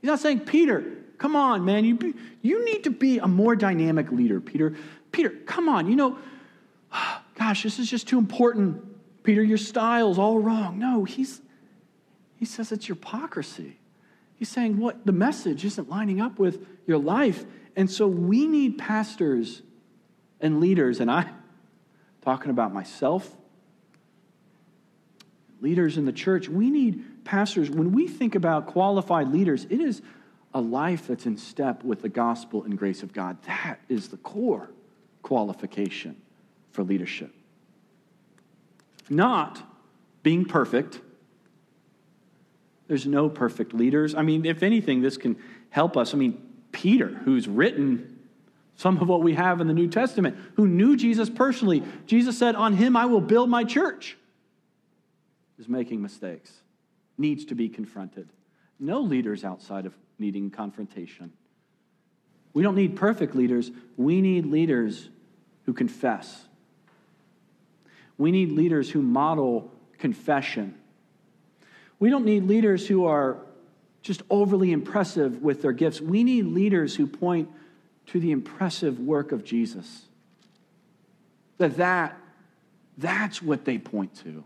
He's 0.00 0.06
not 0.06 0.20
saying, 0.20 0.40
Peter, 0.40 0.84
come 1.18 1.34
on, 1.34 1.64
man, 1.64 1.84
you, 1.84 1.96
be, 1.96 2.14
you 2.42 2.64
need 2.64 2.84
to 2.84 2.90
be 2.90 3.18
a 3.18 3.26
more 3.26 3.56
dynamic 3.56 4.12
leader, 4.12 4.40
Peter. 4.40 4.76
Peter, 5.10 5.30
come 5.30 5.68
on, 5.68 5.90
you 5.90 5.96
know, 5.96 6.16
gosh, 7.34 7.64
this 7.64 7.80
is 7.80 7.90
just 7.90 8.06
too 8.06 8.18
important 8.18 8.84
Peter, 9.28 9.42
your 9.42 9.58
style's 9.58 10.18
all 10.18 10.38
wrong. 10.38 10.78
No, 10.78 11.04
he's, 11.04 11.42
he 12.36 12.46
says 12.46 12.72
it's 12.72 12.86
hypocrisy. 12.86 13.78
He's 14.36 14.48
saying 14.48 14.78
what 14.78 15.04
the 15.04 15.12
message 15.12 15.66
isn't 15.66 15.90
lining 15.90 16.18
up 16.18 16.38
with 16.38 16.66
your 16.86 16.96
life. 16.96 17.44
And 17.76 17.90
so 17.90 18.06
we 18.06 18.46
need 18.46 18.78
pastors 18.78 19.60
and 20.40 20.60
leaders, 20.60 21.00
and 21.00 21.10
I'm 21.10 21.28
talking 22.22 22.50
about 22.50 22.72
myself, 22.72 23.30
leaders 25.60 25.98
in 25.98 26.06
the 26.06 26.12
church. 26.12 26.48
We 26.48 26.70
need 26.70 27.26
pastors. 27.26 27.68
When 27.68 27.92
we 27.92 28.08
think 28.08 28.34
about 28.34 28.66
qualified 28.66 29.30
leaders, 29.30 29.66
it 29.68 29.78
is 29.82 30.00
a 30.54 30.60
life 30.62 31.06
that's 31.06 31.26
in 31.26 31.36
step 31.36 31.84
with 31.84 32.00
the 32.00 32.08
gospel 32.08 32.62
and 32.62 32.78
grace 32.78 33.02
of 33.02 33.12
God. 33.12 33.36
That 33.42 33.78
is 33.90 34.08
the 34.08 34.16
core 34.16 34.70
qualification 35.20 36.16
for 36.72 36.82
leadership 36.82 37.34
not 39.10 39.62
being 40.22 40.44
perfect. 40.44 41.00
There's 42.86 43.06
no 43.06 43.28
perfect 43.28 43.74
leaders. 43.74 44.14
I 44.14 44.22
mean, 44.22 44.44
if 44.44 44.62
anything, 44.62 45.02
this 45.02 45.16
can 45.16 45.36
help 45.70 45.96
us. 45.96 46.14
I 46.14 46.16
mean, 46.16 46.40
Peter, 46.72 47.08
who's 47.08 47.46
written 47.46 48.18
some 48.76 48.96
of 48.98 49.08
what 49.08 49.22
we 49.22 49.34
have 49.34 49.60
in 49.60 49.66
the 49.66 49.74
New 49.74 49.88
Testament, 49.88 50.36
who 50.54 50.66
knew 50.66 50.96
Jesus 50.96 51.28
personally, 51.28 51.82
Jesus 52.06 52.38
said, 52.38 52.54
On 52.54 52.74
him 52.74 52.96
I 52.96 53.06
will 53.06 53.20
build 53.20 53.50
my 53.50 53.64
church, 53.64 54.16
is 55.58 55.68
making 55.68 56.00
mistakes, 56.00 56.52
needs 57.16 57.44
to 57.46 57.54
be 57.54 57.68
confronted. 57.68 58.28
No 58.78 59.00
leaders 59.00 59.44
outside 59.44 59.84
of 59.84 59.94
needing 60.18 60.50
confrontation. 60.50 61.32
We 62.54 62.62
don't 62.62 62.76
need 62.76 62.96
perfect 62.96 63.34
leaders, 63.34 63.70
we 63.96 64.20
need 64.20 64.46
leaders 64.46 65.10
who 65.64 65.72
confess 65.72 66.47
we 68.18 68.32
need 68.32 68.52
leaders 68.52 68.90
who 68.90 69.00
model 69.00 69.72
confession. 69.98 70.74
We 72.00 72.10
don't 72.10 72.24
need 72.24 72.44
leaders 72.44 72.86
who 72.86 73.06
are 73.06 73.38
just 74.02 74.22
overly 74.28 74.72
impressive 74.72 75.42
with 75.42 75.62
their 75.62 75.72
gifts. 75.72 76.00
We 76.00 76.24
need 76.24 76.46
leaders 76.46 76.94
who 76.96 77.06
point 77.06 77.48
to 78.06 78.20
the 78.20 78.32
impressive 78.32 78.98
work 78.98 79.32
of 79.32 79.44
Jesus. 79.44 80.02
That, 81.58 81.76
that 81.76 82.18
that's 82.96 83.40
what 83.40 83.64
they 83.64 83.78
point 83.78 84.14
to. 84.22 84.44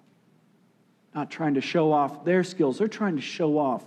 Not 1.14 1.30
trying 1.30 1.54
to 1.54 1.60
show 1.60 1.92
off 1.92 2.24
their 2.24 2.44
skills, 2.44 2.78
they're 2.78 2.88
trying 2.88 3.16
to 3.16 3.22
show 3.22 3.58
off 3.58 3.84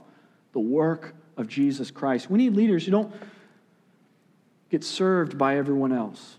the 0.54 0.60
work 0.60 1.15
of 1.38 1.48
Jesus 1.48 1.91
Christ. 1.91 2.30
We 2.30 2.38
need 2.38 2.56
leaders 2.56 2.86
who 2.86 2.91
don't 2.91 3.13
get 4.69 4.84
served 4.84 5.38
by 5.38 5.58
everyone 5.58 5.91
else, 5.91 6.38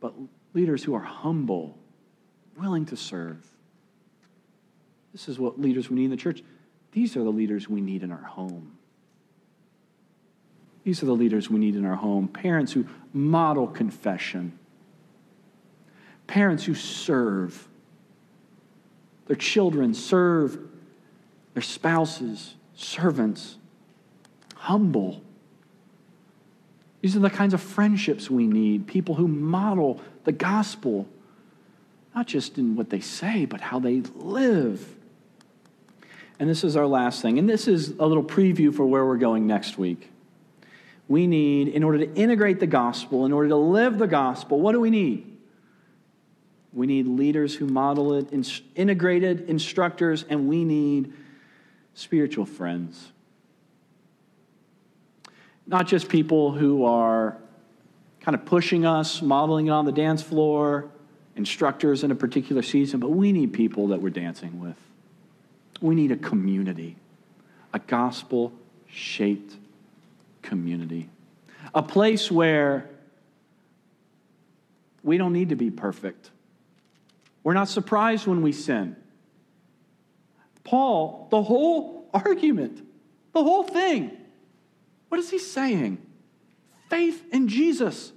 but 0.00 0.12
leaders 0.52 0.84
who 0.84 0.94
are 0.94 1.00
humble 1.00 1.78
willing 2.60 2.86
to 2.86 2.96
serve. 2.96 3.44
This 5.12 5.28
is 5.28 5.38
what 5.38 5.60
leaders 5.60 5.90
we 5.90 5.96
need 5.96 6.04
in 6.04 6.10
the 6.10 6.16
church. 6.16 6.42
These 6.92 7.16
are 7.16 7.24
the 7.24 7.30
leaders 7.30 7.68
we 7.68 7.80
need 7.80 8.02
in 8.02 8.12
our 8.12 8.22
home. 8.22 8.76
These 10.84 11.02
are 11.02 11.06
the 11.06 11.14
leaders 11.14 11.50
we 11.50 11.58
need 11.58 11.76
in 11.76 11.84
our 11.84 11.96
home. 11.96 12.28
Parents 12.28 12.72
who 12.72 12.86
model 13.12 13.66
confession, 13.66 14.58
parents 16.26 16.64
who 16.64 16.74
serve 16.74 17.68
their 19.26 19.36
children, 19.36 19.94
serve 19.94 20.58
their 21.54 21.62
spouses, 21.62 22.54
servants, 22.74 23.56
humble. 24.56 25.22
These 27.00 27.16
are 27.16 27.20
the 27.20 27.30
kinds 27.30 27.54
of 27.54 27.60
friendships 27.60 28.30
we 28.30 28.46
need 28.46 28.86
people 28.86 29.14
who 29.14 29.28
model 29.28 30.00
the 30.24 30.32
gospel 30.32 31.08
not 32.20 32.26
just 32.26 32.58
in 32.58 32.76
what 32.76 32.90
they 32.90 33.00
say, 33.00 33.46
but 33.46 33.62
how 33.62 33.80
they 33.80 34.02
live. 34.14 34.94
And 36.38 36.50
this 36.50 36.64
is 36.64 36.76
our 36.76 36.86
last 36.86 37.22
thing, 37.22 37.38
and 37.38 37.48
this 37.48 37.66
is 37.66 37.94
a 37.98 38.04
little 38.04 38.22
preview 38.22 38.74
for 38.74 38.84
where 38.84 39.06
we're 39.06 39.16
going 39.16 39.46
next 39.46 39.78
week. 39.78 40.10
We 41.08 41.26
need, 41.26 41.68
in 41.68 41.82
order 41.82 41.96
to 41.96 42.14
integrate 42.14 42.60
the 42.60 42.66
gospel, 42.66 43.24
in 43.24 43.32
order 43.32 43.48
to 43.48 43.56
live 43.56 43.96
the 43.96 44.06
gospel, 44.06 44.60
what 44.60 44.72
do 44.72 44.80
we 44.82 44.90
need? 44.90 45.34
We 46.74 46.86
need 46.86 47.06
leaders 47.06 47.54
who 47.54 47.66
model 47.66 48.12
it, 48.12 48.30
integrated 48.74 49.48
instructors, 49.48 50.26
and 50.28 50.46
we 50.46 50.62
need 50.62 51.14
spiritual 51.94 52.44
friends. 52.44 53.12
Not 55.66 55.86
just 55.86 56.10
people 56.10 56.52
who 56.52 56.84
are 56.84 57.38
kind 58.20 58.34
of 58.34 58.44
pushing 58.44 58.84
us, 58.84 59.22
modeling 59.22 59.68
it 59.68 59.70
on 59.70 59.86
the 59.86 59.92
dance 59.92 60.22
floor, 60.22 60.90
instructors 61.40 62.04
in 62.04 62.10
a 62.10 62.14
particular 62.14 62.60
season, 62.60 63.00
but 63.00 63.10
we 63.10 63.32
need 63.32 63.54
people 63.54 63.88
that 63.88 64.02
we're 64.02 64.10
dancing 64.10 64.60
with. 64.60 64.76
We 65.80 65.94
need 65.94 66.12
a 66.12 66.16
community, 66.16 66.96
a 67.72 67.78
gospel 67.78 68.52
shaped 68.86 69.56
community, 70.42 71.08
a 71.74 71.82
place 71.82 72.30
where 72.30 72.90
we 75.02 75.16
don't 75.16 75.32
need 75.32 75.48
to 75.48 75.56
be 75.56 75.70
perfect. 75.70 76.30
We're 77.42 77.54
not 77.54 77.70
surprised 77.70 78.26
when 78.26 78.42
we 78.42 78.52
sin. 78.52 78.96
Paul, 80.62 81.26
the 81.30 81.42
whole 81.42 82.10
argument, 82.14 82.86
the 83.32 83.42
whole 83.42 83.62
thing, 83.62 84.10
what 85.08 85.18
is 85.18 85.30
he 85.30 85.38
saying? 85.38 86.06
Faith 86.90 87.24
in 87.32 87.48
Jesus. 87.48 88.12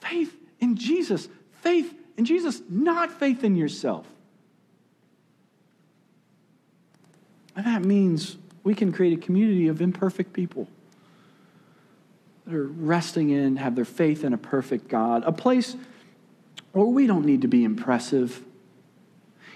Faith 0.00 0.34
in 0.58 0.74
Jesus. 0.76 1.28
Faith 1.62 1.94
in 2.16 2.24
Jesus, 2.24 2.60
not 2.68 3.10
faith 3.10 3.42
in 3.42 3.56
yourself. 3.56 4.06
And 7.56 7.66
that 7.66 7.84
means 7.84 8.36
we 8.64 8.74
can 8.74 8.92
create 8.92 9.16
a 9.16 9.20
community 9.20 9.68
of 9.68 9.80
imperfect 9.80 10.32
people 10.32 10.68
that 12.46 12.54
are 12.54 12.66
resting 12.66 13.30
in, 13.30 13.56
have 13.56 13.76
their 13.76 13.84
faith 13.84 14.24
in 14.24 14.32
a 14.32 14.38
perfect 14.38 14.88
God, 14.88 15.22
a 15.24 15.32
place 15.32 15.76
where 16.72 16.84
we 16.84 17.06
don't 17.06 17.24
need 17.24 17.42
to 17.42 17.48
be 17.48 17.64
impressive. 17.64 18.42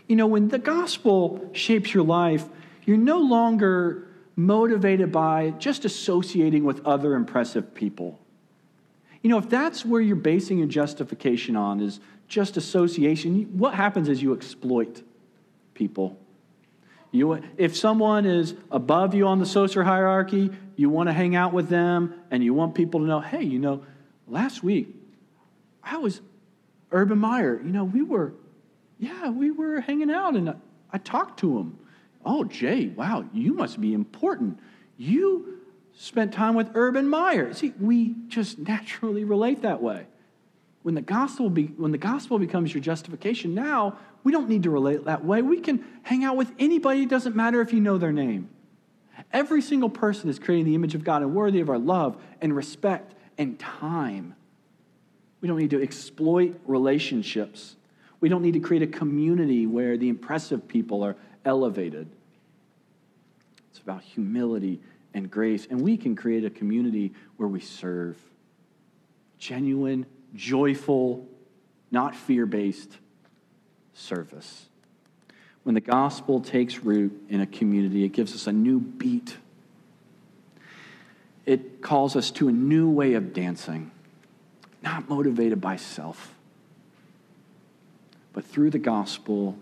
You 0.07 0.17
know, 0.17 0.27
when 0.27 0.49
the 0.49 0.59
gospel 0.59 1.51
shapes 1.53 1.93
your 1.93 2.05
life, 2.05 2.45
you're 2.85 2.97
no 2.97 3.19
longer 3.19 4.07
motivated 4.37 5.11
by 5.11 5.51
just 5.59 5.85
associating 5.85 6.63
with 6.63 6.85
other 6.87 7.15
impressive 7.15 7.75
people. 7.75 8.21
You 9.27 9.31
know, 9.31 9.39
if 9.39 9.49
that's 9.49 9.85
where 9.85 10.01
you're 10.01 10.15
basing 10.15 10.59
your 10.59 10.69
justification 10.69 11.57
on, 11.57 11.81
is 11.81 11.99
just 12.29 12.57
association, 12.57 13.59
what 13.59 13.75
happens 13.75 14.09
is 14.09 14.23
you 14.23 14.33
exploit 14.33 15.03
people. 15.75 16.17
You, 17.11 17.43
if 17.57 17.77
someone 17.77 18.25
is 18.25 18.55
above 18.71 19.17
you 19.17 19.27
on 19.27 19.41
the 19.41 19.45
social 19.45 19.83
hierarchy, 19.83 20.53
you 20.77 20.91
want 20.91 21.09
to 21.09 21.13
hang 21.13 21.35
out 21.35 21.53
with 21.53 21.69
them 21.69 22.15
and 22.31 22.45
you 22.45 22.55
want 22.55 22.77
people 22.77 23.01
to 23.01 23.07
know, 23.07 23.19
hey, 23.19 23.43
you 23.43 23.59
know, 23.59 23.85
last 24.29 24.63
week 24.63 24.95
I 25.83 25.97
was 25.97 26.21
Urban 26.93 27.19
Meyer. 27.19 27.61
You 27.65 27.73
know, 27.73 27.83
we 27.83 28.03
were, 28.03 28.33
yeah, 29.01 29.31
we 29.31 29.51
were 29.51 29.81
hanging 29.81 30.13
out 30.13 30.37
and 30.37 30.51
I, 30.51 30.55
I 30.93 30.99
talked 30.99 31.41
to 31.41 31.59
him. 31.59 31.77
Oh, 32.25 32.45
Jay, 32.45 32.91
wow, 32.91 33.25
you 33.35 33.55
must 33.55 33.81
be 33.81 33.93
important. 33.93 34.61
You 34.97 35.63
spent 35.97 36.33
time 36.33 36.55
with 36.55 36.71
Urban 36.75 37.09
Meyer. 37.09 37.53
See, 37.55 37.73
we 37.81 38.15
just 38.29 38.59
naturally 38.59 39.25
relate 39.25 39.63
that 39.63 39.83
way. 39.83 40.07
When 40.83 40.95
the 40.95 41.01
gospel, 41.01 41.51
be, 41.51 41.67
when 41.67 41.91
the 41.91 41.99
gospel 41.99 42.39
becomes 42.39 42.73
your 42.73 42.83
justification, 42.83 43.55
now 43.55 43.99
we 44.23 44.31
don't 44.31 44.49
need 44.49 44.63
to 44.65 44.71
relate 44.71 45.05
that 45.07 45.25
way. 45.25 45.43
We 45.43 45.61
can 45.61 45.85
hang 46.03 46.23
out 46.23 46.37
with 46.37 46.53
anybody. 46.59 47.03
It 47.03 47.09
doesn't 47.09 47.35
matter 47.35 47.61
if 47.61 47.73
you 47.73 47.81
know 47.81 47.99
their 47.99 48.13
name. 48.13 48.51
Every 49.33 49.63
single 49.63 49.89
person 49.89 50.31
is 50.31 50.39
creating 50.39 50.67
the 50.67 50.75
image 50.75 50.95
of 50.95 51.03
God 51.03 51.23
and 51.23 51.35
worthy 51.35 51.61
of 51.61 51.71
our 51.71 51.79
love 51.79 52.23
and 52.41 52.55
respect 52.55 53.15
and 53.39 53.59
time. 53.59 54.37
We 55.41 55.49
don't 55.49 55.59
need 55.59 55.71
to 55.71 55.83
exploit 55.83 56.61
relationships. 56.67 57.77
We 58.21 58.29
don't 58.29 58.43
need 58.43 58.55
to 58.55 58.61
create 58.61 58.83
a 58.83 58.87
community 58.87 59.67
where 59.67 59.97
the 59.97 60.09
impressive 60.09 60.69
people 60.69 61.03
are 61.03 61.17
elevated. 61.45 62.09
It's 63.71 63.81
about 63.81 64.03
humility 64.03 64.81
and 65.17 65.31
grace. 65.31 65.67
And 65.71 65.81
we 65.81 65.97
can 65.97 66.15
create 66.15 66.45
a 66.45 66.51
community 66.51 67.15
where 67.39 67.49
we 67.49 67.59
serve 67.59 68.19
genuine, 69.39 70.05
joyful, 70.35 71.27
not 71.91 72.15
fear 72.15 72.45
based 72.45 72.99
service. 73.95 74.67
When 75.63 75.75
the 75.75 75.81
gospel 75.81 76.41
takes 76.41 76.81
root 76.81 77.19
in 77.31 77.41
a 77.41 77.47
community, 77.47 78.05
it 78.05 78.11
gives 78.11 78.35
us 78.35 78.47
a 78.47 78.53
new 78.53 78.79
beat. 78.79 79.39
It 81.47 81.81
calls 81.81 82.15
us 82.15 82.31
to 82.33 82.49
a 82.49 82.53
new 82.53 82.91
way 82.91 83.15
of 83.15 83.33
dancing, 83.33 83.91
not 84.83 85.09
motivated 85.09 85.63
by 85.63 85.77
self, 85.77 86.35
but 88.35 88.45
through 88.45 88.71
the 88.71 88.79
gospel, 88.79 89.57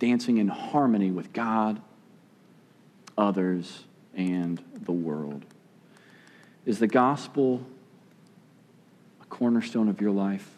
dancing 0.00 0.38
in 0.38 0.48
harmony 0.48 1.12
with 1.12 1.32
God, 1.32 1.80
others, 3.16 3.85
and 4.16 4.62
the 4.82 4.92
world. 4.92 5.44
Is 6.64 6.80
the 6.80 6.88
gospel 6.88 7.64
a 9.22 9.24
cornerstone 9.26 9.88
of 9.88 10.00
your 10.00 10.10
life? 10.10 10.50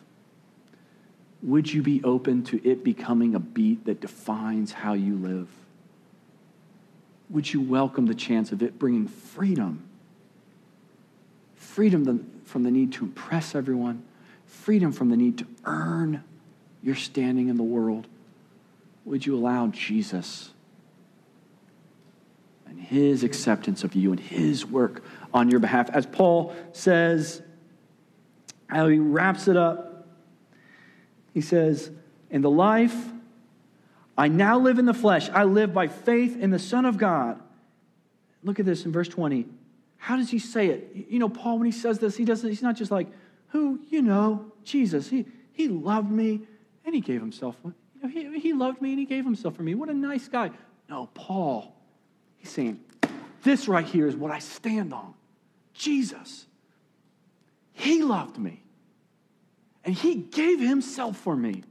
Would 1.42 1.72
you 1.72 1.82
be 1.82 2.02
open 2.02 2.42
to 2.44 2.66
it 2.68 2.82
becoming 2.82 3.34
a 3.34 3.38
beat 3.38 3.84
that 3.84 4.00
defines 4.00 4.72
how 4.72 4.94
you 4.94 5.16
live? 5.16 5.48
Would 7.30 7.52
you 7.52 7.60
welcome 7.60 8.06
the 8.06 8.14
chance 8.14 8.52
of 8.52 8.62
it 8.62 8.78
bringing 8.78 9.06
freedom? 9.06 9.84
Freedom 11.54 12.42
from 12.44 12.62
the 12.62 12.70
need 12.70 12.92
to 12.94 13.04
impress 13.04 13.54
everyone, 13.54 14.02
freedom 14.46 14.92
from 14.92 15.10
the 15.10 15.16
need 15.16 15.38
to 15.38 15.46
earn 15.64 16.24
your 16.82 16.94
standing 16.94 17.48
in 17.48 17.56
the 17.56 17.62
world. 17.62 18.06
Would 19.04 19.26
you 19.26 19.36
allow 19.36 19.68
Jesus 19.68 20.50
and 22.68 22.80
his 22.80 23.24
acceptance 23.24 23.84
of 23.84 23.94
you 23.94 24.10
and 24.10 24.20
his 24.20 24.64
work 24.66 25.02
on 25.32 25.48
your 25.48 25.60
behalf? 25.60 25.90
As 25.90 26.06
Paul 26.06 26.54
says, 26.72 27.42
how 28.68 28.88
he 28.88 28.98
wraps 28.98 29.48
it 29.48 29.56
up 29.56 29.88
he 31.38 31.42
says, 31.42 31.92
In 32.30 32.42
the 32.42 32.50
life 32.50 32.96
I 34.16 34.26
now 34.26 34.58
live 34.58 34.80
in 34.80 34.86
the 34.86 34.94
flesh, 34.94 35.30
I 35.30 35.44
live 35.44 35.72
by 35.72 35.86
faith 35.86 36.36
in 36.36 36.50
the 36.50 36.58
Son 36.58 36.84
of 36.84 36.98
God. 36.98 37.40
Look 38.42 38.58
at 38.58 38.66
this 38.66 38.84
in 38.84 38.90
verse 38.90 39.06
20. 39.06 39.46
How 39.98 40.16
does 40.16 40.30
he 40.30 40.40
say 40.40 40.66
it? 40.66 41.06
You 41.08 41.20
know, 41.20 41.28
Paul, 41.28 41.58
when 41.58 41.66
he 41.66 41.70
says 41.70 42.00
this, 42.00 42.16
he 42.16 42.24
doesn't, 42.24 42.48
he's 42.48 42.60
not 42.60 42.74
just 42.74 42.90
like, 42.90 43.06
who, 43.50 43.78
you 43.88 44.02
know, 44.02 44.50
Jesus. 44.64 45.08
He, 45.08 45.26
he 45.52 45.68
loved 45.68 46.10
me 46.10 46.40
and 46.84 46.92
he 46.92 47.00
gave 47.00 47.20
himself. 47.20 47.54
You 47.64 47.72
know, 48.02 48.08
he, 48.08 48.40
he 48.40 48.52
loved 48.52 48.82
me 48.82 48.90
and 48.90 48.98
he 48.98 49.04
gave 49.04 49.24
himself 49.24 49.54
for 49.54 49.62
me. 49.62 49.76
What 49.76 49.88
a 49.88 49.94
nice 49.94 50.26
guy. 50.26 50.50
No, 50.88 51.08
Paul, 51.14 51.72
he's 52.38 52.50
saying, 52.50 52.80
this 53.42 53.68
right 53.68 53.84
here 53.84 54.06
is 54.06 54.16
what 54.16 54.30
I 54.30 54.38
stand 54.38 54.92
on. 54.92 55.14
Jesus. 55.74 56.46
He 57.72 58.02
loved 58.02 58.38
me 58.38 58.62
and 59.84 59.94
he 59.94 60.16
gave 60.16 60.60
himself 60.60 61.16
for 61.16 61.36
me. 61.36 61.62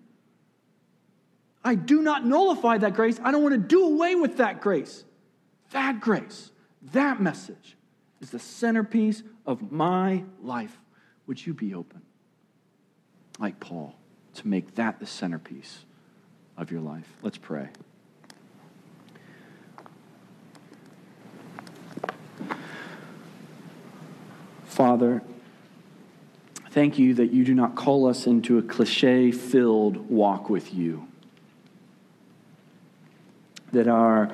I 1.63 1.75
do 1.75 2.01
not 2.01 2.25
nullify 2.25 2.77
that 2.77 2.93
grace. 2.93 3.19
I 3.21 3.31
don't 3.31 3.43
want 3.43 3.53
to 3.53 3.59
do 3.59 3.85
away 3.85 4.15
with 4.15 4.37
that 4.37 4.61
grace. 4.61 5.03
That 5.71 5.99
grace, 5.99 6.51
that 6.93 7.21
message 7.21 7.75
is 8.21 8.29
the 8.29 8.39
centerpiece 8.39 9.21
of 9.45 9.71
my 9.71 10.23
life. 10.41 10.77
Would 11.27 11.45
you 11.45 11.53
be 11.53 11.73
open, 11.73 12.01
like 13.37 13.59
Paul, 13.59 13.95
to 14.35 14.47
make 14.47 14.75
that 14.75 15.01
the 15.01 15.05
centerpiece 15.05 15.83
of 16.55 16.71
your 16.71 16.81
life? 16.81 17.07
Let's 17.21 17.37
pray. 17.37 17.67
Father, 24.77 25.23
Thank 26.77 26.99
you 26.99 27.15
that 27.15 27.31
you 27.31 27.43
do 27.43 27.55
not 27.55 27.73
call 27.73 28.07
us 28.07 28.27
into 28.27 28.59
a 28.59 28.61
cliche 28.61 29.31
filled 29.31 30.11
walk 30.11 30.47
with 30.47 30.75
you. 30.75 31.07
That 33.71 33.87
our 33.87 34.29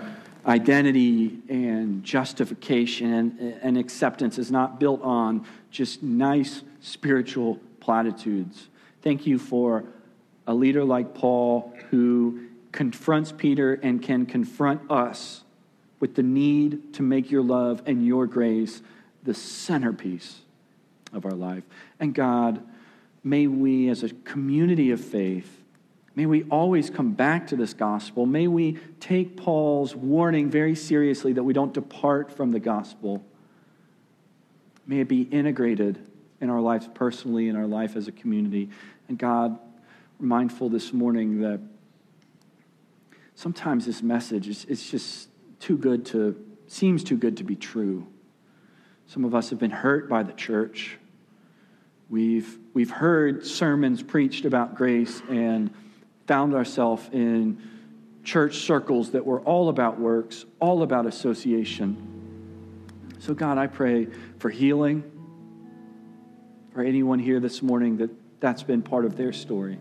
identity 0.46 1.40
and 1.48 2.04
justification 2.04 3.14
and, 3.14 3.40
and 3.62 3.78
acceptance 3.78 4.38
is 4.38 4.52
not 4.52 4.78
built 4.78 5.02
on 5.04 5.46
just 5.72 6.04
nice 6.04 6.64
spiritual 6.82 7.62
platitudes. 7.80 8.68
Thank 9.02 9.26
you 9.26 9.40
for 9.40 9.86
a 10.46 10.54
leader 10.54 10.84
like 10.84 11.14
Paul 11.14 11.74
who 11.92 12.48
confronts 12.74 13.32
Peter 13.32 13.76
and 13.76 14.02
can 14.02 14.26
confront 14.26 14.92
us 14.92 15.46
with 16.02 16.16
the 16.16 16.24
need 16.24 16.94
to 16.96 17.04
make 17.04 17.32
your 17.32 17.42
love 17.42 17.84
and 17.86 18.06
your 18.06 18.28
grace 18.28 18.82
the 19.24 19.34
centerpiece 19.34 20.40
of 21.14 21.26
our 21.26 21.32
life. 21.32 21.64
And 22.00 22.14
God, 22.14 22.62
may 23.24 23.48
we, 23.48 23.90
as 23.90 24.04
a 24.04 24.10
community 24.10 24.92
of 24.92 25.00
faith, 25.00 25.64
may 26.16 26.26
we 26.26 26.44
always 26.44 26.90
come 26.90 27.14
back 27.14 27.48
to 27.48 27.56
this 27.56 27.74
gospel. 27.74 28.26
May 28.26 28.48
we 28.48 28.78
take 29.00 29.38
Paul's 29.38 29.96
warning 29.96 30.50
very 30.50 30.76
seriously 30.76 31.34
that 31.34 31.44
we 31.44 31.54
don't 31.54 31.74
depart 31.74 32.32
from 32.32 32.52
the 32.52 32.60
gospel. 32.60 33.24
May 34.86 35.00
it 35.00 35.08
be 35.08 35.22
integrated 35.24 36.00
in 36.42 36.50
our 36.50 36.60
lives 36.60 36.90
personally, 36.94 37.48
in 37.48 37.56
our 37.56 37.68
life 37.68 37.96
as 37.96 38.08
a 38.08 38.12
community. 38.12 38.70
And 39.08 39.18
God, 39.18 39.58
mindful 40.20 40.70
this 40.70 40.92
morning 40.92 41.42
that 41.42 41.62
sometimes 43.36 43.86
this 43.86 44.02
message 44.02 44.48
is 44.48 44.66
it's 44.66 44.90
just 44.90 45.30
too 45.60 45.78
good 45.78 46.06
to, 46.08 46.36
seems 46.68 47.04
too 47.04 47.18
good 47.18 47.38
to 47.38 47.44
be 47.44 47.56
true. 47.56 48.06
Some 49.14 49.26
of 49.26 49.36
us 49.36 49.52
have 49.52 49.60
been 49.60 49.70
hurt 49.70 50.10
by 50.10 50.24
the 50.24 50.34
church. 50.34 50.98
We've, 52.10 52.58
we've 52.74 52.90
heard 52.90 53.46
sermons 53.46 54.02
preached 54.02 54.44
about 54.44 54.74
grace 54.74 55.22
and 55.30 55.72
found 56.26 56.56
ourselves 56.56 57.08
in 57.14 57.62
church 58.24 58.62
circles 58.62 59.12
that 59.12 59.24
were 59.24 59.40
all 59.42 59.70
about 59.70 60.00
works, 60.00 60.46
all 60.60 60.82
about 60.82 61.06
association. 61.06 61.96
So, 63.20 63.36
God, 63.36 63.60
I 63.60 63.68
pray 63.68 64.08
for 64.40 64.50
healing 64.50 65.04
for 66.74 66.82
anyone 66.82 67.20
here 67.20 67.40
this 67.40 67.62
morning 67.62 67.98
that 67.98 68.10
that's 68.40 68.64
been 68.64 68.82
part 68.82 69.06
of 69.06 69.16
their 69.16 69.32
story. 69.32 69.78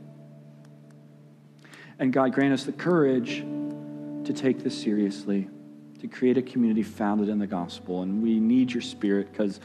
And 1.99 2.13
God, 2.13 2.35
grant 2.35 2.53
us 2.53 2.65
the 2.65 2.73
courage 2.73 3.39
to 3.39 4.33
take 4.35 4.63
this 4.63 4.79
seriously, 4.79 5.49
to 6.03 6.09
create 6.09 6.37
a 6.37 6.43
community 6.43 6.83
founded 6.83 7.29
in 7.29 7.39
the 7.39 7.47
gospel. 7.47 8.03
And 8.03 8.25
we 8.25 8.41
need 8.41 8.73
your 8.73 8.83
spirit 8.83 9.31
because 9.31 9.61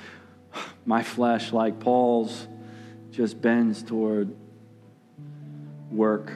my 0.86 1.02
flesh, 1.02 1.52
like 1.52 1.80
Paul's, 1.80 2.48
just 3.10 3.42
bends 3.42 3.82
toward 3.82 4.36
work. 5.90 6.32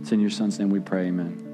It's 0.00 0.10
in 0.10 0.18
your 0.18 0.30
son's 0.30 0.58
name 0.58 0.70
we 0.70 0.80
pray, 0.80 1.06
amen. 1.06 1.51